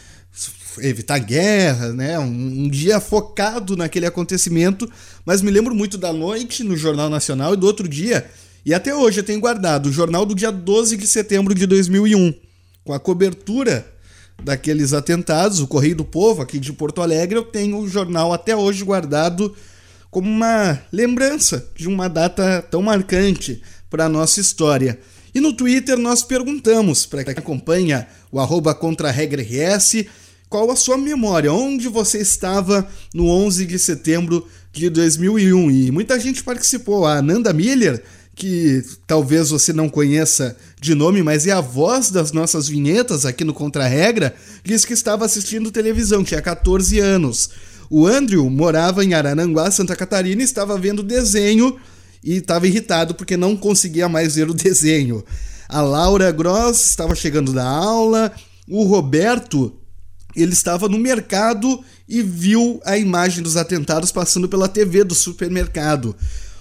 [0.79, 2.19] evitar guerra, né?
[2.19, 4.91] Um, um, dia focado naquele acontecimento,
[5.25, 8.27] mas me lembro muito da noite no Jornal Nacional e do outro dia,
[8.65, 12.35] e até hoje eu tenho guardado o jornal do dia 12 de setembro de 2001,
[12.85, 13.87] com a cobertura
[14.43, 18.57] daqueles atentados, o Correio do Povo, aqui de Porto Alegre, eu tenho o jornal até
[18.57, 19.55] hoje guardado
[20.11, 24.99] como uma lembrança de uma data tão marcante para a nossa história.
[25.35, 28.77] E no Twitter nós perguntamos para quem acompanha o arroba
[30.55, 35.69] qual a sua memória, onde você estava no 11 de setembro de 2001.
[35.69, 37.05] E muita gente participou.
[37.05, 38.01] A Ananda Miller
[38.37, 43.43] que talvez você não conheça de nome, mas é a voz das nossas vinhetas aqui
[43.43, 47.51] no Contra-Regra, disse que estava assistindo televisão, tinha 14 anos.
[47.91, 51.77] O Andrew morava em Arananguá, Santa Catarina, e estava vendo desenho
[52.23, 55.25] e estava irritado porque não conseguia mais ver o desenho.
[55.69, 58.33] A Laura Gross estava chegando da aula,
[58.69, 59.81] o Roberto
[60.37, 66.15] ele estava no mercado e viu a imagem dos atentados passando pela TV do supermercado.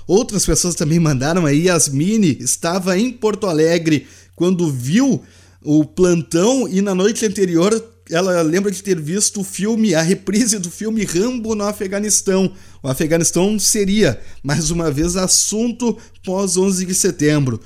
[0.07, 1.67] Outras pessoas também mandaram aí.
[1.67, 5.21] Yasmine estava em Porto Alegre quando viu
[5.63, 7.71] o plantão e na noite anterior
[8.09, 12.51] ela lembra de ter visto o filme, a reprise do filme Rambo no Afeganistão.
[12.81, 17.61] O Afeganistão seria, mais uma vez, assunto pós 11 de setembro.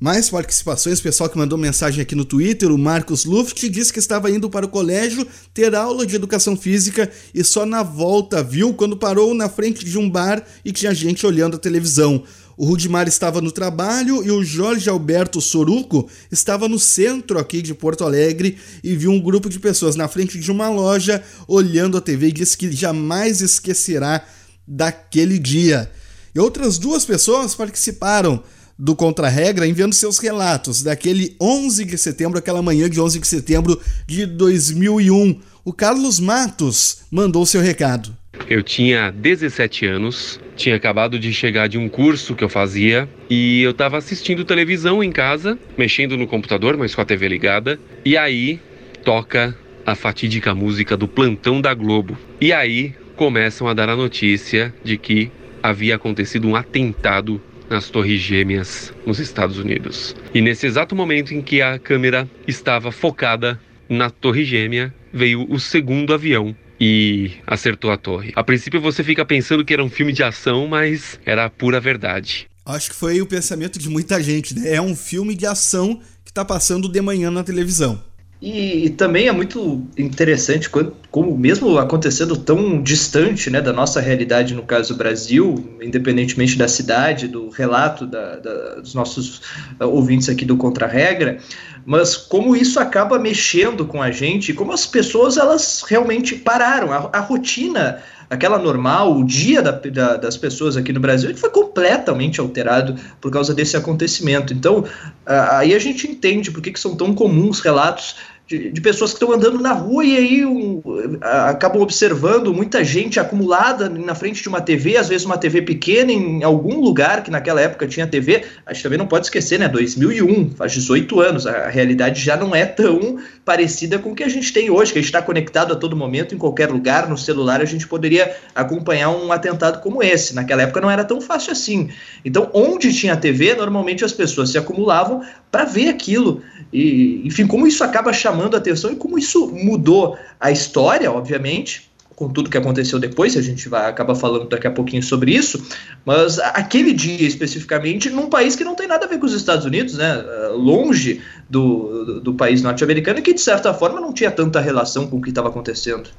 [0.00, 4.30] Mais participações, pessoal que mandou mensagem aqui no Twitter, o Marcos Luft disse que estava
[4.30, 8.96] indo para o colégio ter aula de educação física e só na volta viu quando
[8.96, 12.22] parou na frente de um bar e tinha gente olhando a televisão.
[12.56, 17.74] O Rudimar estava no trabalho e o Jorge Alberto Soruco estava no centro aqui de
[17.74, 22.00] Porto Alegre e viu um grupo de pessoas na frente de uma loja olhando a
[22.00, 24.24] TV e disse que jamais esquecerá
[24.64, 25.90] daquele dia.
[26.32, 28.44] E outras duas pessoas participaram
[28.78, 33.80] do Contra-Regra enviando seus relatos daquele 11 de setembro, aquela manhã de 11 de setembro
[34.06, 35.40] de 2001.
[35.64, 38.16] O Carlos Matos mandou seu recado.
[38.48, 43.62] Eu tinha 17 anos, tinha acabado de chegar de um curso que eu fazia e
[43.62, 48.16] eu estava assistindo televisão em casa, mexendo no computador, mas com a TV ligada, e
[48.16, 48.60] aí
[49.04, 52.16] toca a fatídica música do plantão da Globo.
[52.40, 55.30] E aí começam a dar a notícia de que
[55.62, 60.14] havia acontecido um atentado nas Torres Gêmeas, nos Estados Unidos.
[60.34, 65.58] E nesse exato momento em que a câmera estava focada na Torre Gêmea, veio o
[65.58, 68.32] segundo avião e acertou a torre.
[68.36, 71.80] A princípio você fica pensando que era um filme de ação, mas era a pura
[71.80, 72.46] verdade.
[72.64, 74.74] Acho que foi o pensamento de muita gente, né?
[74.74, 78.02] É um filme de ação que está passando de manhã na televisão.
[78.40, 84.00] E, e, também é muito interessante como, como, mesmo acontecendo tão distante né, da nossa
[84.00, 89.38] realidade, no caso Brasil, independentemente da cidade, do relato da, da, dos nossos
[89.80, 91.38] uh, ouvintes aqui do Contra-Regra,
[91.84, 97.10] mas como isso acaba mexendo com a gente, como as pessoas elas realmente pararam, a,
[97.12, 101.50] a rotina aquela normal, o dia da, da, das pessoas aqui no Brasil, ele foi
[101.50, 104.52] completamente alterado por causa desse acontecimento.
[104.52, 104.84] Então,
[105.26, 108.16] aí a gente entende por que, que são tão comuns relatos
[108.48, 110.80] de, de, pessoas que estão andando na rua e aí um,
[111.20, 116.10] acabam observando muita gente acumulada na frente de uma TV, às vezes uma TV pequena
[116.10, 118.44] em algum lugar que naquela época tinha TV.
[118.64, 119.68] A gente também não pode esquecer, né?
[119.68, 124.24] 2001, faz 18 anos, a, a realidade já não é tão parecida com o que
[124.24, 127.06] a gente tem hoje, que a gente está conectado a todo momento, em qualquer lugar,
[127.06, 130.34] no celular, a gente poderia acompanhar um atentado como esse.
[130.34, 131.90] Naquela época não era tão fácil assim.
[132.24, 136.42] Então, onde tinha TV, normalmente as pessoas se acumulavam para ver aquilo.
[136.72, 141.88] E, enfim, como isso acaba chamando a atenção e como isso mudou a história, obviamente,
[142.18, 145.64] com tudo que aconteceu depois, a gente vai acabar falando daqui a pouquinho sobre isso,
[146.04, 149.64] mas aquele dia especificamente num país que não tem nada a ver com os Estados
[149.64, 150.20] Unidos, né,
[150.52, 155.22] longe do, do, país norte-americano que de certa forma não tinha tanta relação com o
[155.22, 156.10] que estava acontecendo.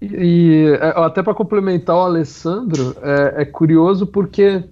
[0.00, 4.62] E, e é, até para complementar o Alessandro, é, é curioso porque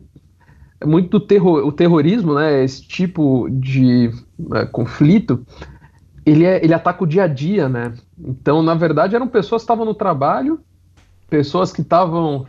[0.80, 4.12] é muito terror, o terrorismo, né, esse tipo de
[4.54, 5.44] é, conflito,
[6.26, 7.94] ele, é, ele ataca o dia a dia, né?
[8.18, 10.60] Então, na verdade, eram pessoas que estavam no trabalho
[11.28, 12.46] pessoas que estavam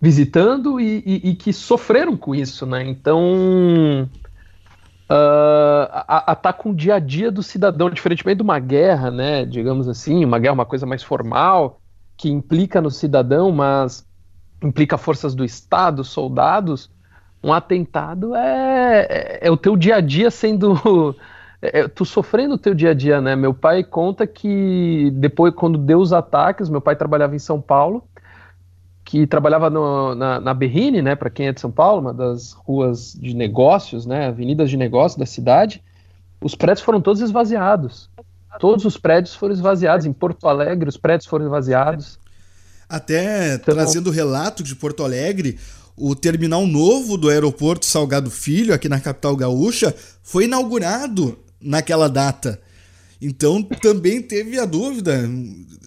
[0.00, 2.86] visitando e, e, e, que sofreram com isso, né?
[2.86, 4.08] Então
[5.10, 9.44] uh, a, a, com o dia a dia do cidadão, diferentemente de uma guerra, né?
[9.44, 11.80] Digamos assim, uma guerra, uma coisa mais formal
[12.16, 14.06] que implica no cidadão, mas
[14.62, 16.90] implica forças do Estado, soldados.
[17.42, 21.14] Um atentado é, é, é o teu dia a dia sendo
[21.60, 23.34] é, é, tu sofrendo o teu dia a dia, né?
[23.34, 28.04] Meu pai conta que depois, quando deu os ataques, meu pai trabalhava em São Paulo,
[29.04, 31.16] que trabalhava no, na, na Berrine, né?
[31.16, 34.28] Para quem é de São Paulo, uma das ruas de negócios, né?
[34.28, 35.82] Avenidas de negócios da cidade.
[36.40, 38.08] Os prédios foram todos esvaziados.
[38.60, 40.06] Todos os prédios foram esvaziados.
[40.06, 42.20] Em Porto Alegre, os prédios foram esvaziados.
[42.88, 45.58] Até então, trazendo o relato de Porto Alegre,
[45.96, 49.92] o terminal novo do aeroporto Salgado Filho, aqui na capital gaúcha,
[50.22, 52.60] foi inaugurado naquela data.
[53.20, 55.28] Então também teve a dúvida: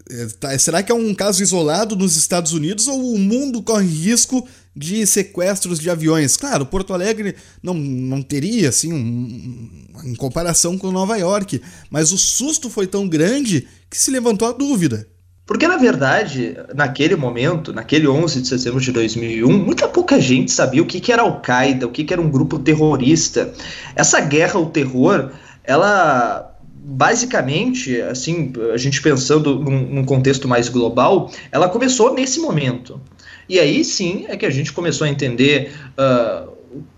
[0.09, 3.87] é, tá, será que é um caso isolado nos Estados Unidos ou o mundo corre
[3.87, 6.35] risco de sequestros de aviões?
[6.35, 9.69] Claro, Porto Alegre não, não teria, assim, um,
[10.03, 14.51] em comparação com Nova York, mas o susto foi tão grande que se levantou a
[14.51, 15.07] dúvida.
[15.45, 20.81] Porque, na verdade, naquele momento, naquele 11 de setembro de 2001, muita pouca gente sabia
[20.81, 23.53] o que, que era Al-Qaeda, o que, que era um grupo terrorista.
[23.95, 25.31] Essa guerra ao terror
[25.63, 26.51] ela
[26.83, 32.99] basicamente, assim, a gente pensando num, num, contexto mais global, ela começou nesse momento.
[33.47, 36.51] E aí sim é que a gente começou a entender uh,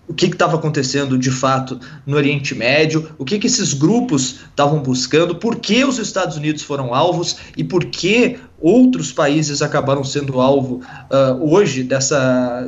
[0.06, 4.80] o que estava acontecendo de fato no Oriente Médio, o que, que esses grupos estavam
[4.80, 10.40] buscando, por que os Estados Unidos foram alvos e por que outros países acabaram sendo
[10.40, 12.66] alvo uh, hoje dessa,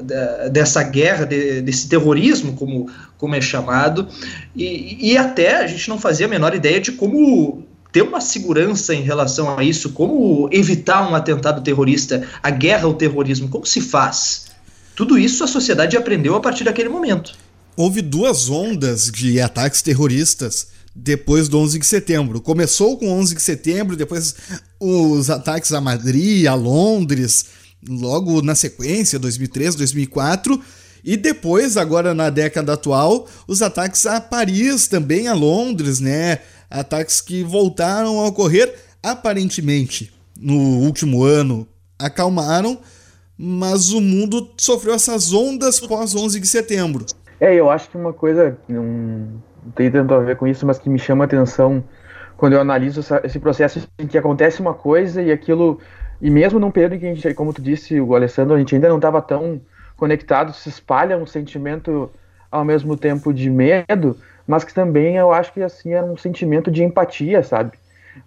[0.53, 4.07] dessa guerra, de, desse terrorismo, como, como é chamado,
[4.55, 8.95] e, e até a gente não fazia a menor ideia de como ter uma segurança
[8.95, 13.81] em relação a isso, como evitar um atentado terrorista, a guerra ao terrorismo, como se
[13.81, 14.49] faz?
[14.95, 17.33] Tudo isso a sociedade aprendeu a partir daquele momento.
[17.75, 22.41] Houve duas ondas de ataques terroristas depois do 11 de setembro.
[22.41, 24.35] Começou com 11 de setembro, depois
[24.81, 27.47] os ataques a Madrid, a Londres,
[27.87, 30.59] logo na sequência, 2003, 2004.
[31.05, 36.39] E depois, agora na década atual, os ataques a Paris, também a Londres, né?
[36.69, 42.79] Ataques que voltaram a ocorrer aparentemente no último ano, acalmaram,
[43.39, 47.07] mas o mundo sofreu essas ondas pós 11 de setembro.
[47.39, 48.59] É, eu acho que uma coisa
[49.67, 51.83] não tem tanto a ver com isso, mas que me chama a atenção
[52.37, 55.81] quando eu analiso essa, esse processo em que acontece uma coisa e aquilo
[56.21, 58.75] e mesmo num período em que a gente, como tu disse, o Alessandro, a gente
[58.75, 59.61] ainda não estava tão
[59.97, 62.11] conectado, se espalha um sentimento
[62.51, 66.71] ao mesmo tempo de medo, mas que também eu acho que assim era um sentimento
[66.71, 67.73] de empatia, sabe?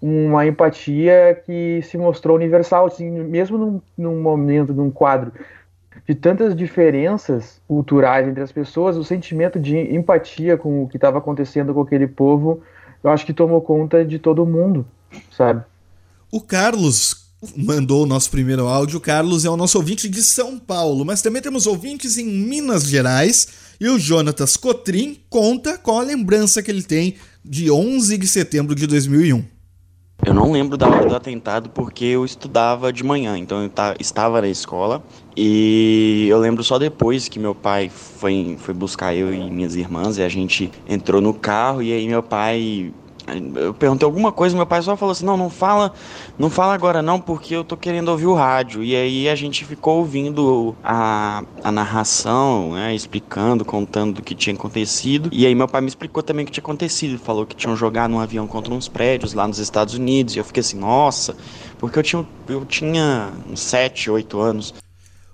[0.02, 5.32] uma empatia que se mostrou universal, assim, mesmo num, num momento, num quadro
[6.10, 11.20] de tantas diferenças culturais entre as pessoas, o sentimento de empatia com o que estava
[11.20, 12.64] acontecendo com aquele povo,
[13.04, 14.84] eu acho que tomou conta de todo mundo,
[15.32, 15.64] sabe?
[16.32, 18.98] O Carlos mandou o nosso primeiro áudio.
[18.98, 22.86] O Carlos é o nosso ouvinte de São Paulo, mas também temos ouvintes em Minas
[22.86, 23.48] Gerais.
[23.80, 28.74] E o Jonatas Cotrim conta qual a lembrança que ele tem de 11 de setembro
[28.74, 29.59] de 2001.
[30.24, 34.42] Eu não lembro da hora do atentado porque eu estudava de manhã, então eu estava
[34.42, 35.02] na escola
[35.36, 40.18] e eu lembro só depois que meu pai foi, foi buscar eu e minhas irmãs
[40.18, 42.92] e a gente entrou no carro e aí meu pai
[43.56, 45.94] eu perguntei alguma coisa, meu pai só falou assim: "Não, não fala,
[46.38, 48.84] não fala agora não, porque eu tô querendo ouvir o rádio".
[48.84, 54.56] E aí a gente ficou ouvindo a, a narração, né, explicando, contando o que tinha
[54.56, 55.30] acontecido.
[55.32, 58.14] E aí meu pai me explicou também o que tinha acontecido, falou que tinham jogado
[58.14, 60.36] um avião contra uns prédios lá nos Estados Unidos.
[60.36, 61.36] E eu fiquei assim: "Nossa",
[61.78, 64.74] porque eu tinha eu tinha uns 7, 8 anos.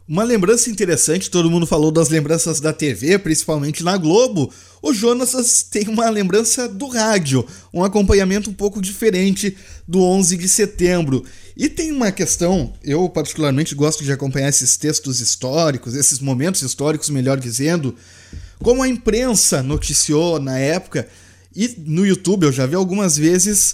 [0.08, 4.54] Uma lembrança interessante, todo mundo falou das lembranças da TV, principalmente na Globo.
[4.80, 10.48] O Jonas tem uma lembrança do rádio, um acompanhamento um pouco diferente do 11 de
[10.48, 11.26] setembro.
[11.58, 17.10] E tem uma questão, eu particularmente gosto de acompanhar esses textos históricos, esses momentos históricos,
[17.10, 17.96] melhor dizendo,
[18.60, 21.08] como a imprensa noticiou na época.
[21.56, 23.74] E no YouTube eu já vi algumas vezes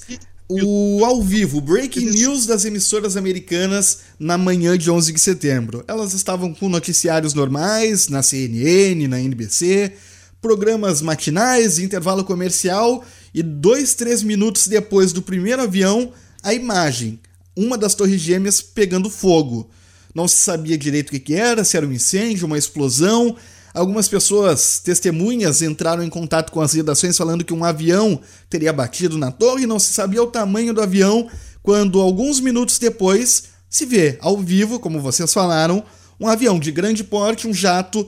[0.54, 5.84] o ao vivo, breaking news das emissoras americanas na manhã de 11 de setembro.
[5.88, 9.94] Elas estavam com noticiários normais na CNN, na NBC,
[10.42, 16.12] programas matinais, intervalo comercial e dois, três minutos depois do primeiro avião,
[16.44, 17.20] a imagem,
[17.56, 19.70] uma das torres gêmeas pegando fogo.
[20.14, 23.38] Não se sabia direito o que era, se era um incêndio, uma explosão,
[23.74, 28.20] Algumas pessoas, testemunhas, entraram em contato com as redações falando que um avião
[28.50, 31.30] teria batido na torre e não se sabia o tamanho do avião,
[31.64, 35.84] quando alguns minutos depois se vê ao vivo, como vocês falaram,
[36.20, 38.08] um avião de grande porte, um jato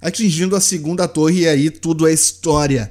[0.00, 2.90] atingindo a segunda torre e aí tudo é história.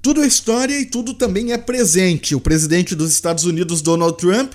[0.00, 2.34] Tudo é história e tudo também é presente.
[2.34, 4.54] O presidente dos Estados Unidos, Donald Trump,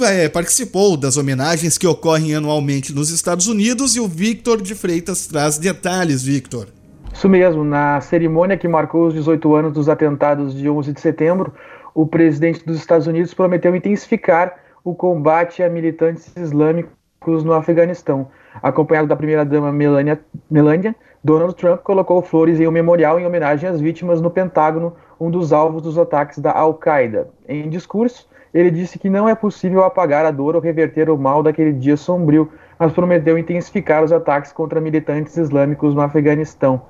[0.00, 5.26] é, participou das homenagens que ocorrem anualmente nos Estados Unidos e o Victor de Freitas
[5.26, 6.68] traz detalhes, Victor.
[7.12, 11.52] Isso mesmo, na cerimônia que marcou os 18 anos dos atentados de 11 de setembro,
[11.94, 18.28] o presidente dos Estados Unidos prometeu intensificar o combate a militantes islâmicos no Afeganistão.
[18.62, 20.20] Acompanhado da primeira-dama Melania,
[20.50, 25.30] Melania, Donald Trump colocou flores em um memorial em homenagem às vítimas no Pentágono, um
[25.30, 27.28] dos alvos dos ataques da Al-Qaeda.
[27.48, 31.42] Em discurso, ele disse que não é possível apagar a dor ou reverter o mal
[31.42, 36.82] daquele dia sombrio, mas prometeu intensificar os ataques contra militantes islâmicos no Afeganistão.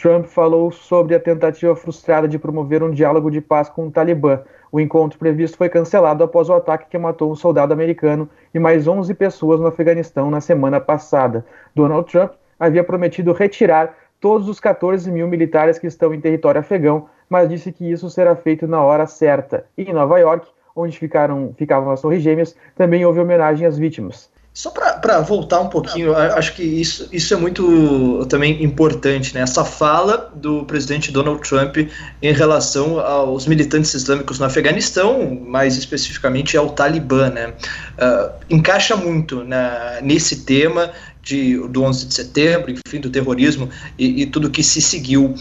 [0.00, 4.40] Trump falou sobre a tentativa frustrada de promover um diálogo de paz com o Talibã.
[4.72, 8.88] O encontro previsto foi cancelado após o ataque que matou um soldado americano e mais
[8.88, 11.44] 11 pessoas no Afeganistão na semana passada.
[11.74, 17.08] Donald Trump havia prometido retirar todos os 14 mil militares que estão em território afegão,
[17.28, 19.66] mas disse que isso será feito na hora certa.
[19.76, 24.30] E em Nova York, onde ficaram, ficavam as Torres Gêmeas, também houve homenagem às vítimas.
[24.52, 29.42] Só para voltar um pouquinho, acho que isso, isso é muito também importante, né?
[29.42, 31.76] Essa fala do presidente Donald Trump
[32.20, 37.54] em relação aos militantes islâmicos no Afeganistão, mais especificamente ao Talibã, né?
[37.96, 40.90] Uh, encaixa muito na, nesse tema
[41.22, 45.32] de, do 11 de setembro, enfim, do terrorismo e, e tudo que se seguiu.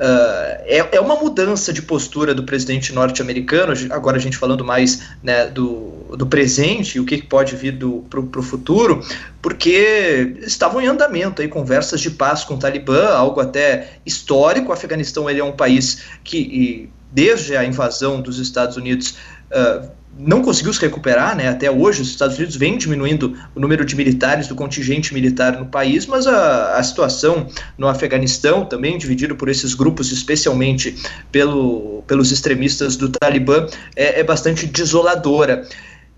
[0.00, 5.02] Uh, é, é, uma mudança de postura do presidente norte-americano, agora a gente falando mais
[5.22, 7.78] né, do, do presente e o que pode vir
[8.08, 9.04] para o futuro,
[9.42, 14.70] porque estavam em andamento aí conversas de paz com o Talibã, algo até histórico.
[14.70, 19.16] O Afeganistão ele é um país que, desde a invasão dos Estados Unidos,
[19.52, 19.86] uh,
[20.18, 21.48] não conseguiu se recuperar, né?
[21.48, 25.66] Até hoje, os Estados Unidos vem diminuindo o número de militares do contingente militar no
[25.66, 27.46] país, mas a, a situação
[27.78, 30.96] no Afeganistão, também dividido por esses grupos, especialmente
[31.30, 35.66] pelo, pelos extremistas do Talibã, é, é bastante desoladora.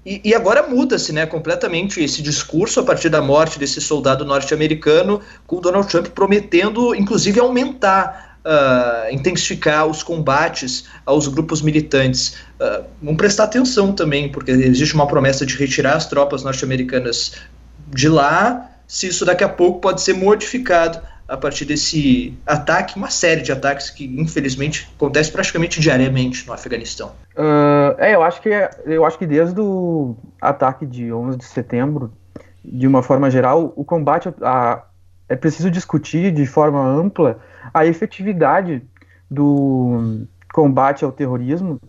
[0.04, 5.20] E, e, agora muda-se né, completamente esse discurso a partir da morte desse soldado norte-americano,
[5.46, 12.36] com Donald Trump prometendo, inclusive, aumentar uh, intensificar os combates aos grupos militantes.
[12.60, 17.34] Uh, vamos prestar atenção também, porque existe uma promessa de retirar as tropas norte-americanas
[17.88, 23.08] de lá, se isso daqui a pouco pode ser modificado a partir desse ataque, uma
[23.08, 27.12] série de ataques que infelizmente acontece praticamente diariamente no Afeganistão.
[27.34, 28.50] Uh, é, eu acho que
[28.84, 32.12] eu acho que desde o ataque de 11 de setembro,
[32.62, 34.82] de uma forma geral, o combate a,
[35.28, 37.40] é preciso discutir de forma ampla
[37.72, 38.82] a efetividade
[39.30, 41.80] do combate ao terrorismo,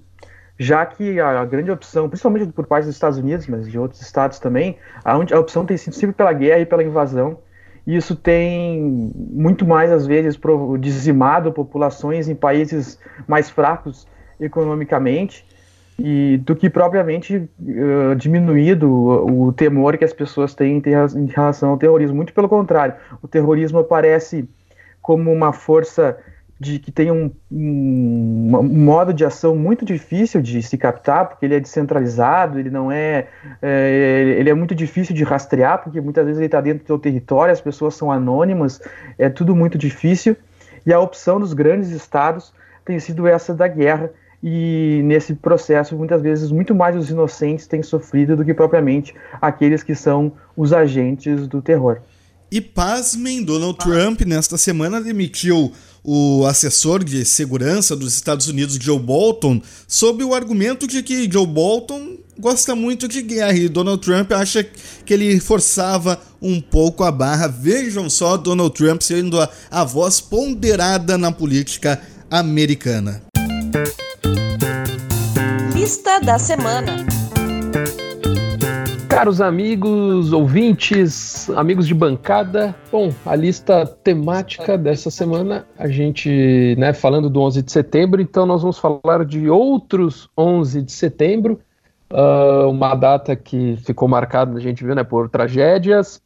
[0.58, 4.40] já que a grande opção, principalmente por parte dos Estados Unidos, mas de outros estados
[4.40, 7.38] também, a, a opção tem sido sempre pela guerra e pela invasão.
[7.86, 10.40] E isso tem muito mais, às vezes,
[10.80, 12.98] dizimado populações em países
[13.28, 14.08] mais fracos
[14.40, 15.46] economicamente
[16.00, 21.72] e do que propriamente uh, diminuído o, o, temor que as pessoas têm em relação
[21.72, 22.16] ao terrorismo.
[22.16, 24.48] Muito pelo contrário, o terrorismo aparece
[25.04, 26.18] como uma força
[26.58, 31.46] de que tem um, um, um, modo de ação muito difícil de se captar, porque
[31.46, 33.28] ele é descentralizado, ele não é,
[33.62, 36.98] é ele é muito difícil de rastrear, porque muitas vezes ele está dentro do seu
[36.98, 38.82] território, as pessoas são anônimas,
[39.18, 40.38] é tudo muito difícil,
[40.86, 42.54] e a opção dos grandes estados
[42.86, 44.10] tem sido essa da guerra,
[44.42, 49.84] e nesse processo, muitas vezes, muito mais os inocentes têm sofrido do que propriamente aqueles
[49.84, 52.00] que são os agentes do terror.
[52.54, 55.74] E pasmem, Donald Trump nesta semana demitiu
[56.04, 61.48] o assessor de segurança dos Estados Unidos, Joe Bolton, sob o argumento de que Joe
[61.48, 67.12] Bolton gosta muito de guerra e Donald Trump acha que ele forçava um pouco a
[67.12, 67.48] barra.
[67.48, 72.00] Vejam só Donald Trump sendo a, a voz ponderada na política
[72.30, 73.24] americana.
[75.74, 77.23] Lista da semana.
[79.14, 86.94] Caros amigos, ouvintes, amigos de bancada, bom, a lista temática dessa semana, a gente, né,
[86.94, 91.60] falando do 11 de setembro, então nós vamos falar de outros 11 de setembro,
[92.12, 96.20] uh, uma data que ficou marcada, a gente viu, né, por tragédias,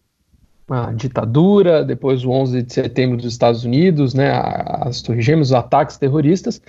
[0.69, 5.53] a ditadura, depois o 11 de setembro dos Estados Unidos, né, as Torres Gêmeas, os
[5.53, 6.61] ataques terroristas,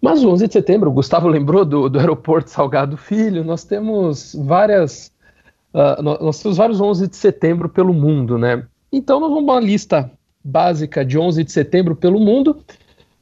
[0.00, 4.34] mas o 11 de setembro, o Gustavo lembrou do, do aeroporto Salgado Filho, nós temos
[4.34, 5.12] várias
[5.72, 8.66] Uh, nós temos vários 11 de setembro pelo mundo, né?
[8.90, 10.10] Então nós vamos uma lista
[10.42, 12.64] básica de 11 de setembro pelo mundo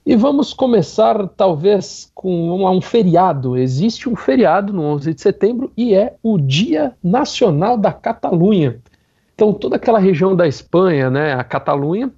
[0.05, 3.57] E vamos começar, talvez, com um, um, feriado.
[3.57, 8.79] Existe um feriado no 11 de setembro e é o Dia Nacional da Catalunha.
[9.35, 12.13] Então, toda aquela região da Espanha, né, a Catalunha,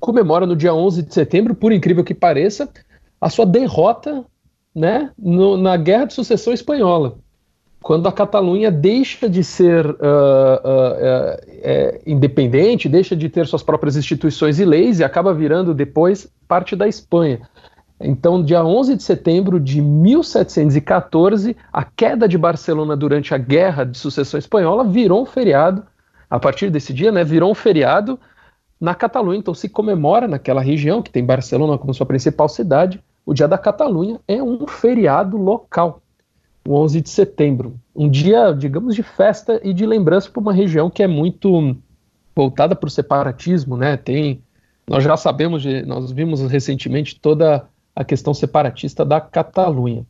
[0.00, 2.68] comemora no dia 11 de setembro, por incrível que pareça,
[3.20, 4.24] a sua derrota
[4.74, 7.16] né, no, na Guerra de Sucessão Espanhola
[7.82, 13.96] quando a Catalunha deixa de ser uh, uh, uh, independente, deixa de ter suas próprias
[13.96, 17.40] instituições e leis e acaba virando depois parte da Espanha.
[17.98, 23.96] Então, dia 11 de setembro de 1714, a queda de Barcelona durante a Guerra de
[23.98, 25.82] Sucessão Espanhola virou um feriado.
[26.28, 28.18] A partir desse dia, né, virou um feriado
[28.80, 29.38] na Catalunha.
[29.38, 33.02] Então, se comemora naquela região que tem Barcelona como sua principal cidade.
[33.26, 36.00] O Dia da Catalunha é um feriado local
[36.66, 37.78] o 11 de setembro.
[37.94, 41.76] Um dia, digamos, de festa e de lembrança para uma região que é muito
[42.34, 43.96] voltada para o separatismo, né?
[43.96, 44.42] Tem,
[44.88, 50.06] nós já sabemos, nós vimos recentemente toda a questão separatista da Catalunha.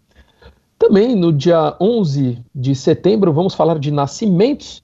[0.78, 4.82] Também no dia 11 de setembro vamos falar de nascimentos.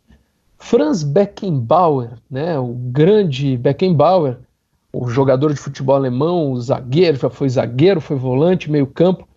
[0.59, 2.59] Franz Beckenbauer, né?
[2.59, 4.39] O grande Beckenbauer,
[4.93, 9.29] o jogador de futebol alemão, o zagueiro, já foi zagueiro, foi volante, meio campo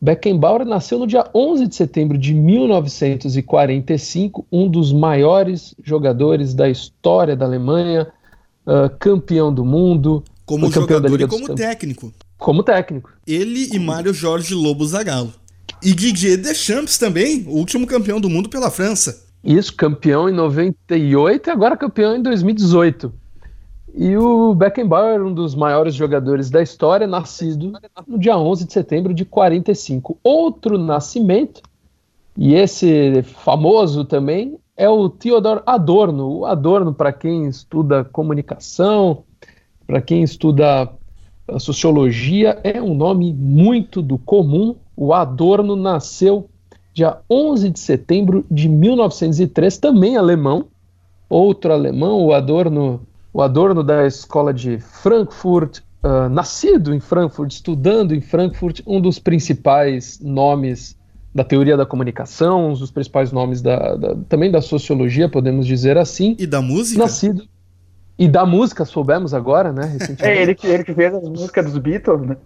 [0.00, 7.34] Beckenbauer nasceu no dia 11 de setembro de 1945, um dos maiores jogadores da história
[7.34, 8.06] da Alemanha,
[8.66, 10.22] uh, campeão do mundo.
[10.44, 12.12] Como jogador e como técnico.
[12.38, 13.10] Como técnico.
[13.26, 15.32] Ele e Mário Jorge Lobo Zagallo.
[15.82, 19.24] E Didier Deschamps também, o último campeão do mundo pela França.
[19.42, 23.12] Isso, campeão em 98 e agora campeão em 2018.
[23.98, 27.72] E o Beckenbauer, um dos maiores jogadores da história, nascido
[28.06, 30.18] no dia 11 de setembro de 45.
[30.22, 31.62] Outro nascimento,
[32.36, 36.40] e esse famoso também, é o Theodor Adorno.
[36.40, 39.24] O Adorno, para quem estuda comunicação,
[39.86, 40.92] para quem estuda
[41.58, 44.76] sociologia, é um nome muito do comum.
[44.94, 46.50] O Adorno nasceu
[46.92, 50.66] dia 11 de setembro de 1903, também alemão.
[51.30, 53.00] Outro alemão, o Adorno
[53.36, 59.18] o Adorno da escola de Frankfurt, uh, nascido em Frankfurt, estudando em Frankfurt, um dos
[59.18, 60.96] principais nomes
[61.34, 65.98] da teoria da comunicação, um dos principais nomes da, da, também da sociologia, podemos dizer
[65.98, 66.34] assim.
[66.38, 67.02] E da música?
[67.02, 67.46] Nascido.
[68.18, 69.84] E da música, soubemos agora, né?
[69.84, 70.24] Recentemente.
[70.32, 72.38] É ele que, ele que fez as músicas dos Beatles, né?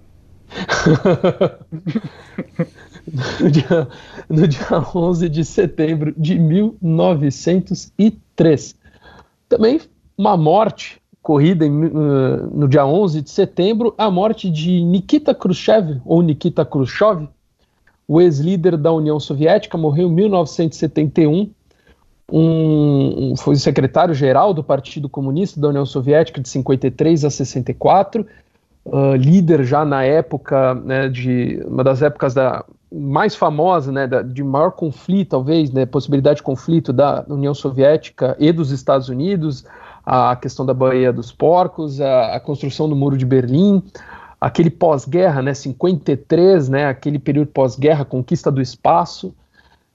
[3.40, 3.86] no, dia,
[4.28, 8.74] no dia 11 de setembro de 1903.
[9.48, 9.80] Também
[10.20, 15.98] uma morte ocorrida em, uh, no dia 11 de setembro, a morte de Nikita Khrushchev,
[16.04, 17.26] ou Nikita Khrushchev,
[18.06, 21.50] o ex-líder da União Soviética, morreu em 1971.
[22.30, 28.26] Um, um, foi secretário-geral do Partido Comunista da União Soviética de 53 a 64,
[28.84, 34.22] uh, líder já na época, né, de uma das épocas da, mais famosa, né, da,
[34.22, 39.64] de maior conflito, talvez, né, possibilidade de conflito da União Soviética e dos Estados Unidos,
[40.12, 43.80] a questão da Baía dos Porcos, a, a construção do Muro de Berlim,
[44.40, 49.32] aquele pós-guerra, né, 53, né, aquele período pós-guerra, conquista do espaço.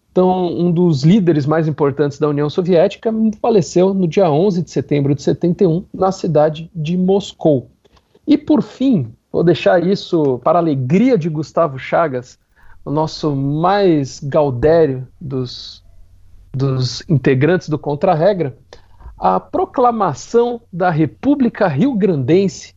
[0.10, 3.12] Então, um dos líderes mais importantes da União Soviética
[3.42, 7.70] faleceu no dia 11 de setembro de 71, na cidade de Moscou.
[8.26, 12.40] E por fim, vou deixar isso para a alegria de Gustavo Chagas,
[12.86, 15.84] o nosso mais gaudério dos,
[16.54, 18.56] dos integrantes do Contra-Regra,
[19.18, 22.74] a proclamação da República Rio-Grandense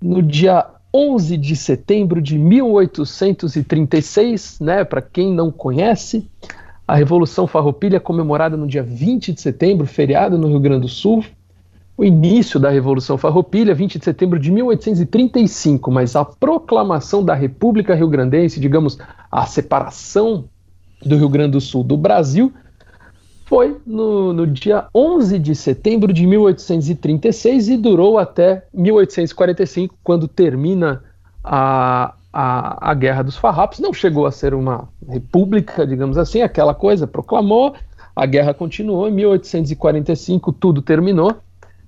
[0.00, 6.30] no dia 11 de setembro de 1836, né, para quem não conhece,
[6.86, 10.88] a Revolução Farroupilha é comemorada no dia 20 de setembro, feriado no Rio Grande do
[10.88, 11.24] Sul.
[11.96, 17.94] O início da Revolução Farroupilha, 20 de setembro de 1835, mas a proclamação da República
[17.94, 18.98] Rio-Grandense, digamos,
[19.30, 20.44] a separação
[21.04, 22.52] do Rio Grande do Sul do Brasil,
[23.44, 31.02] foi no, no, dia 11 de setembro de 1836 e durou até 1845, quando termina
[31.42, 33.80] a, a, a Guerra dos Farrapos.
[33.80, 37.74] Não chegou a ser uma república, digamos assim, aquela coisa, proclamou,
[38.16, 41.36] a guerra continuou, em 1845 tudo terminou,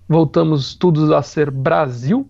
[0.09, 2.29] voltamos tudo a ser Brasil,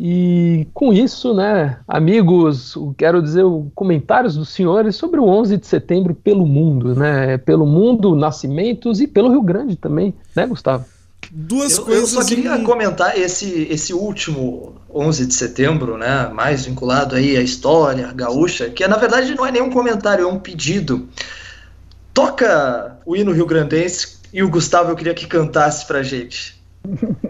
[0.00, 3.44] e com isso, né, amigos, quero dizer
[3.74, 9.06] comentários dos senhores sobre o 11 de setembro pelo mundo, né, pelo mundo, nascimentos e
[9.06, 10.84] pelo Rio Grande também, né, Gustavo?
[11.30, 12.14] Duas eu, coisas.
[12.14, 12.62] Eu só queria em...
[12.62, 18.86] comentar esse, esse último 11 de setembro, né, mais vinculado aí à história gaúcha, que
[18.86, 21.08] na verdade não é nenhum comentário, é um pedido.
[22.14, 26.56] Toca o hino rio-grandense e o Gustavo eu queria que cantasse pra gente.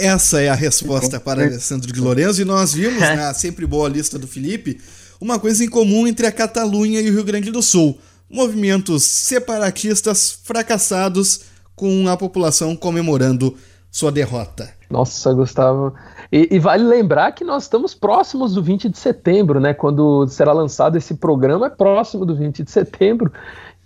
[0.00, 4.18] Essa é a resposta para Alessandro de Lourenço e nós vimos na sempre boa lista
[4.18, 4.80] do Felipe
[5.20, 7.98] uma coisa em comum entre a Catalunha e o Rio Grande do Sul.
[8.26, 11.42] Movimentos separatistas fracassados
[11.76, 13.54] com a população comemorando
[13.90, 14.70] sua derrota.
[14.88, 15.92] Nossa, Gustavo.
[16.32, 19.74] E, e, vale lembrar que nós estamos próximos do 20 de setembro, né?
[19.74, 23.30] Quando será lançado esse programa, é próximo do 20 de setembro.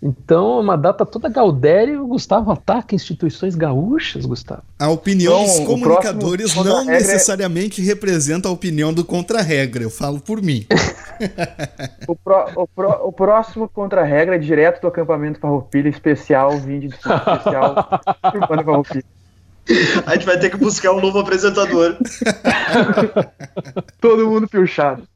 [0.07, 4.63] Então, uma data toda gaudéria, o Gustavo ataca instituições gaúchas, Gustavo.
[4.79, 7.85] A opinião dos comunicadores não necessariamente é...
[7.87, 10.67] representa a opinião do contra-regra, eu falo por mim.
[12.07, 16.97] o, pro, o, pro, o, próximo contra-regra é direto do acampamento Farroupilha, especial, vídeo de
[16.97, 17.89] especial,
[18.63, 19.05] Farroupilha.
[20.05, 21.97] A gente vai ter que buscar um novo apresentador.
[24.03, 25.09] Todo mundo pilchado.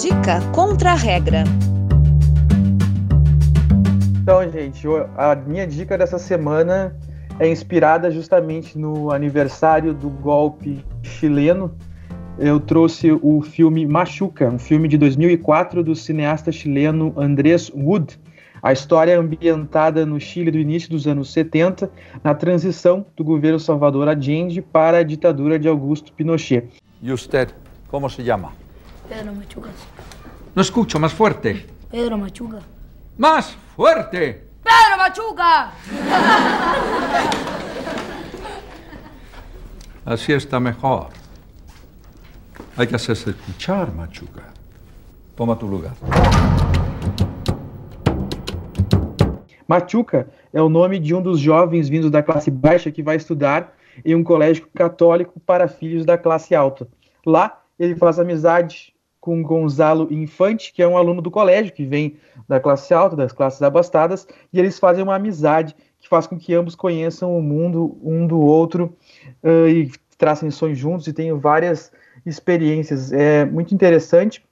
[0.00, 1.44] Dica contra a regra.
[4.20, 4.86] Então, gente,
[5.16, 6.94] a minha dica dessa semana
[7.40, 11.74] é inspirada justamente no aniversário do golpe chileno.
[12.38, 18.20] Eu trouxe o filme Machuca, um filme de 2004 do cineasta chileno Andrés Wood.
[18.62, 21.90] A história é ambientada no Chile do início dos anos 70,
[22.22, 26.68] na transição do governo Salvador Allende para a ditadura de Augusto Pinochet.
[27.02, 27.46] E você,
[27.88, 28.65] como se chama?
[29.08, 29.70] Pedro Machuca.
[30.54, 31.66] No escucho, más fuerte.
[31.90, 32.58] Pedro Machuca.
[33.16, 34.44] ¡Más fuerte!
[34.64, 35.72] ¡Pedro Machuca!
[40.04, 41.08] Así está mejor.
[42.76, 44.52] Hay que hacerse escuchar, Machuca.
[45.36, 45.94] Toma tu lugar.
[49.68, 53.72] Machuca é o nome de um dos jovens vindos da classe baixa que vai estudar
[54.04, 56.88] em um colégio católico para filhos da classe alta.
[57.24, 58.95] Lá, ele faz amizade
[59.26, 62.16] com Gonzalo Infante, que é um aluno do colégio, que vem
[62.46, 66.54] da classe alta, das classes abastadas, e eles fazem uma amizade que faz com que
[66.54, 68.96] ambos conheçam o mundo um do outro
[69.42, 71.90] uh, e tracem sonhos juntos e tenham várias
[72.24, 73.12] experiências.
[73.12, 74.46] É muito interessante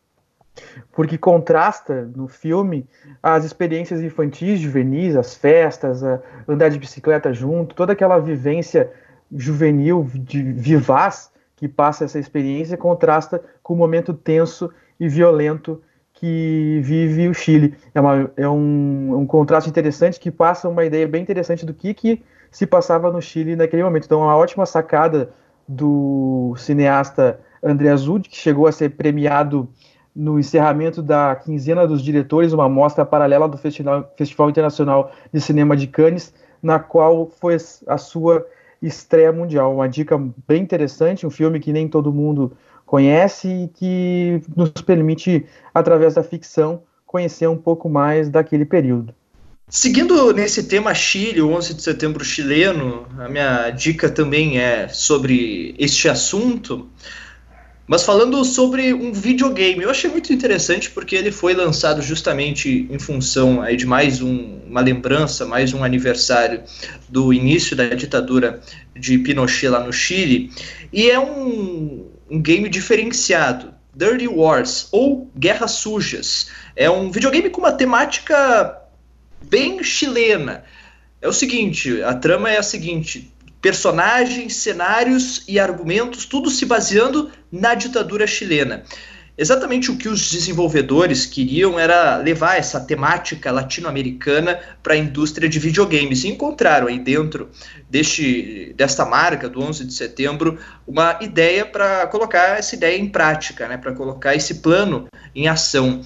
[0.91, 2.85] porque contrasta no filme
[3.23, 6.03] as experiências infantis, juvenis, as festas,
[6.49, 8.91] andar de bicicleta junto, toda aquela vivência
[9.31, 11.31] juvenil, de, vivaz
[11.65, 15.81] que passa essa experiência contrasta com o momento tenso e violento
[16.13, 17.75] que vive o Chile.
[17.95, 21.95] É, uma, é um, um, contraste interessante que passa uma ideia bem interessante do que,
[21.95, 24.05] que se passava no Chile naquele momento.
[24.05, 25.31] Então, é uma ótima sacada
[25.67, 29.67] do cineasta André Azud, que chegou a ser premiado
[30.15, 35.75] no encerramento da quinzena dos diretores, uma mostra paralela do Festival, Festival Internacional de Cinema
[35.75, 37.57] de Cannes, na qual foi
[37.87, 38.47] a sua
[38.87, 39.75] estreia mundial.
[39.75, 40.17] Uma dica
[40.47, 42.53] bem interessante, um filme que nem todo mundo
[42.85, 49.15] conhece e que nos permite, através da ficção, conhecer um pouco mais daquele período.
[49.69, 55.75] Seguindo nesse tema Chile, o 11 de setembro chileno, a minha dica também é sobre
[55.79, 56.89] este assunto.
[57.87, 62.99] Mas falando sobre um videogame, eu achei muito interessante porque ele foi lançado justamente em
[62.99, 66.63] função aí de mais um, uma lembrança, mais um aniversário
[67.11, 68.61] do início da ditadura
[68.97, 70.51] de Pinochet lá no Chile.
[70.91, 76.49] E é um, um game diferenciado, Dirty Wars ou Guerras Sujas.
[76.75, 78.81] É um videogame com uma temática
[79.43, 80.65] bem chilena.
[81.21, 83.31] É o seguinte, a trama é a seguinte:
[83.65, 88.85] personagens, cenários e argumentos, tudo se baseando na ditadura chilena.
[89.39, 95.59] Exatamente o que os desenvolvedores queriam era levar essa temática latino-americana para a indústria de
[95.59, 97.49] videogames e encontraram aí dentro
[97.89, 103.67] deste, desta marca do 11 de setembro uma ideia para colocar essa ideia em prática,
[103.67, 106.03] né, para colocar esse plano em ação.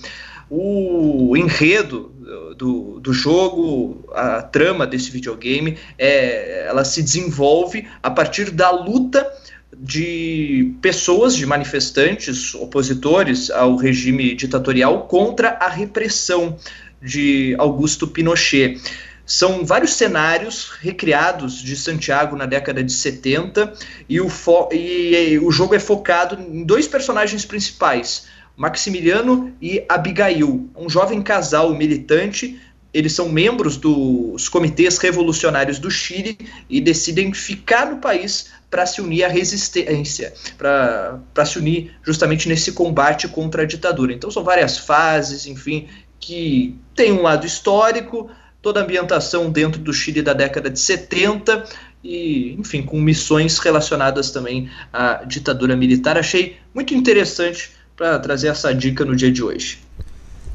[0.49, 2.15] O enredo
[2.57, 9.27] do, do jogo, a trama desse videogame, é, ela se desenvolve a partir da luta
[9.77, 16.57] de pessoas, de manifestantes, opositores ao regime ditatorial contra a repressão
[17.01, 18.81] de Augusto Pinochet.
[19.25, 23.75] São vários cenários recriados de Santiago na década de 70
[24.09, 24.29] e o,
[24.73, 28.27] e, e o jogo é focado em dois personagens principais,
[28.59, 32.61] Maximiliano e Abigail, um jovem casal militante.
[32.93, 36.37] Eles são membros dos comitês revolucionários do Chile
[36.69, 42.73] e decidem ficar no país para se unir à resistência, para se unir justamente nesse
[42.73, 44.13] combate contra a ditadura.
[44.13, 45.87] Então são várias fases, enfim,
[46.19, 48.29] que tem um lado histórico,
[48.61, 51.65] toda a ambientação dentro do Chile da década de 70
[52.03, 56.19] e, enfim, com missões relacionadas também à ditadura militar.
[56.19, 59.81] Achei muito interessante para trazer essa dica no dia de hoje.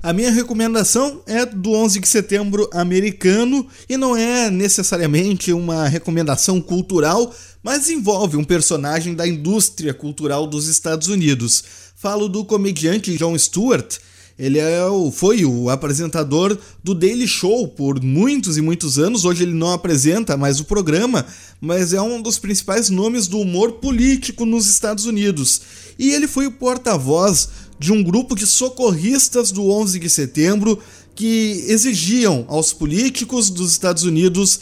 [0.01, 6.59] A minha recomendação é do 11 de setembro americano e não é necessariamente uma recomendação
[6.61, 11.63] cultural, mas envolve um personagem da indústria cultural dos Estados Unidos.
[11.95, 13.97] Falo do comediante Jon Stewart.
[14.37, 19.25] Ele é o, foi o apresentador do Daily Show por muitos e muitos anos.
[19.25, 21.25] Hoje ele não apresenta mais o programa,
[21.61, 25.61] mas é um dos principais nomes do humor político nos Estados Unidos.
[25.99, 30.79] E ele foi o porta-voz de um grupo de socorristas do 11 de setembro
[31.13, 34.59] que exigiam aos políticos dos Estados Unidos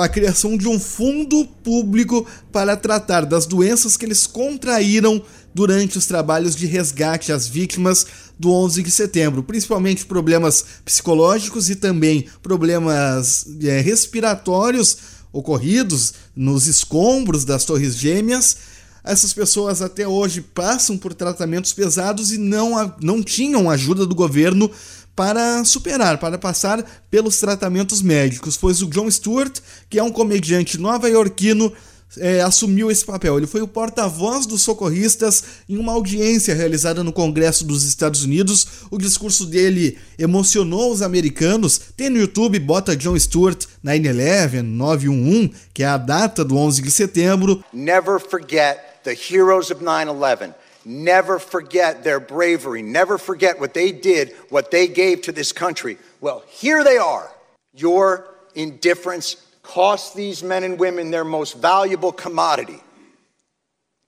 [0.00, 5.20] a criação de um fundo público para tratar das doenças que eles contraíram
[5.54, 8.06] durante os trabalhos de resgate às vítimas
[8.38, 14.98] do 11 de setembro, principalmente problemas psicológicos e também problemas é, respiratórios
[15.32, 18.56] ocorridos nos escombros das Torres Gêmeas.
[19.04, 24.70] Essas pessoas até hoje passam por tratamentos pesados e não, não tinham ajuda do governo
[25.14, 30.78] para superar, para passar pelos tratamentos médicos, pois o John Stewart, que é um comediante
[30.78, 31.72] nova-iorquino,
[32.18, 33.36] é, assumiu esse papel.
[33.36, 38.66] Ele foi o porta-voz dos socorristas em uma audiência realizada no Congresso dos Estados Unidos.
[38.90, 41.80] O discurso dele emocionou os americanos.
[41.96, 46.90] Tem no YouTube, bota John Stewart 9-11, 911, que é a data do 11 de
[46.90, 47.64] setembro.
[47.72, 50.54] Never forget the heroes of 9-11.
[50.84, 52.82] Never forget their bravery.
[52.82, 55.96] Never forget what they did, what they gave to this country.
[56.20, 57.30] Well, here they are.
[57.74, 62.80] Your indifference cost these men and women their most valuable commodity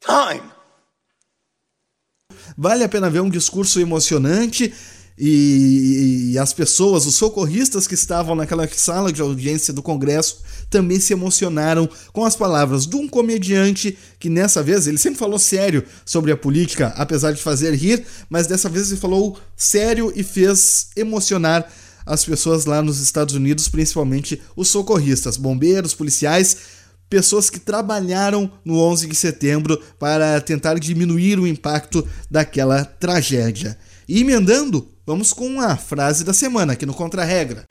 [0.00, 0.42] time.
[2.56, 4.72] Vale a pena ver um discurso emocionante
[5.18, 11.00] e, e, as pessoas, os socorristas que estavam naquela sala de audiência do Congresso também
[11.00, 15.84] se emocionaram com as palavras de um comediante que nessa vez ele sempre falou sério
[16.04, 20.88] sobre a política, apesar de fazer rir, mas dessa vez ele falou sério e fez
[20.94, 21.66] emocionar
[22.06, 26.56] as pessoas lá nos Estados Unidos, principalmente os socorristas, bombeiros, policiais,
[27.10, 33.76] pessoas que trabalharam no 11 de setembro para tentar diminuir o impacto daquela tragédia.
[34.08, 37.64] E emendando, vamos com a frase da semana aqui no Contra-Regra.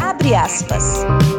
[0.00, 0.84] Abre aspas.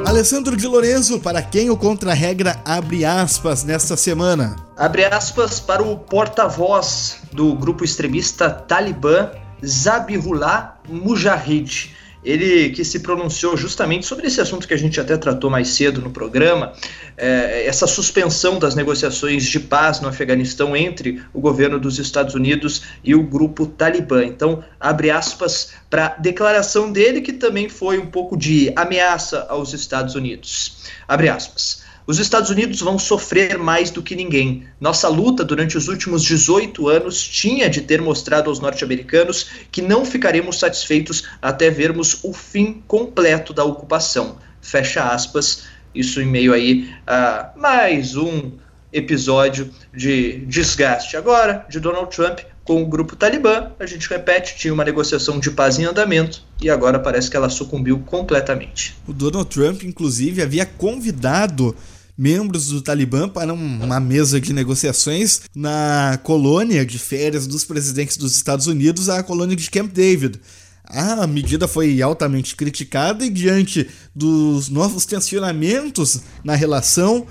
[0.05, 4.55] Alessandro de Lorenzo, para quem o Contra-Regra abre aspas nesta semana?
[4.75, 9.29] Abre aspas para o porta-voz do grupo extremista Talibã,
[9.65, 11.95] Zabihullah Mujahid.
[12.21, 16.01] Ele que se pronunciou justamente sobre esse assunto que a gente até tratou mais cedo
[16.01, 16.73] no programa,
[17.15, 22.83] é, essa suspensão das negociações de paz no Afeganistão entre o governo dos Estados Unidos
[23.05, 24.25] e o grupo Talibã.
[24.25, 29.73] Então, abre aspas para a declaração dele, que também foi um pouco de ameaça aos
[29.73, 30.89] Estados Unidos.
[31.07, 31.78] Abre aspas.
[32.09, 34.63] Os Estados Unidos vão sofrer mais do que ninguém.
[34.81, 40.03] Nossa luta durante os últimos 18 anos tinha de ter mostrado aos norte-americanos que não
[40.03, 44.39] ficaremos satisfeitos até vermos o fim completo da ocupação.
[44.59, 45.65] Fecha aspas.
[45.93, 48.53] Isso em meio aí a mais um
[48.91, 53.71] episódio de desgaste agora de Donald Trump com o grupo Talibã.
[53.79, 57.49] A gente repete, tinha uma negociação de paz em andamento e agora parece que ela
[57.49, 58.97] sucumbiu completamente.
[59.07, 61.75] O Donald Trump, inclusive, havia convidado
[62.19, 68.35] membros do Talibã para uma mesa de negociações na colônia de férias dos presidentes dos
[68.35, 70.37] Estados Unidos, a colônia de Camp David.
[70.83, 77.25] A medida foi altamente criticada e, diante dos novos tensionamentos na relação,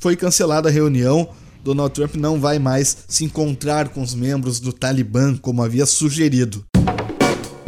[0.00, 1.28] foi cancelada a reunião.
[1.62, 6.64] Donald Trump não vai mais se encontrar com os membros do Talibã, como havia sugerido.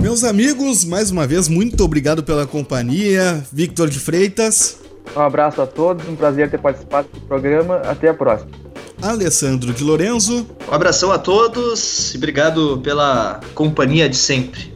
[0.01, 3.45] Meus amigos, mais uma vez, muito obrigado pela companhia.
[3.53, 4.84] Victor de Freitas.
[5.17, 7.77] Um abraço a todos, um prazer ter participado do programa.
[7.77, 8.51] Até a próxima.
[9.03, 10.47] Alessandro de Lorenzo.
[10.69, 14.73] Um abração a todos e obrigado pela companhia de sempre.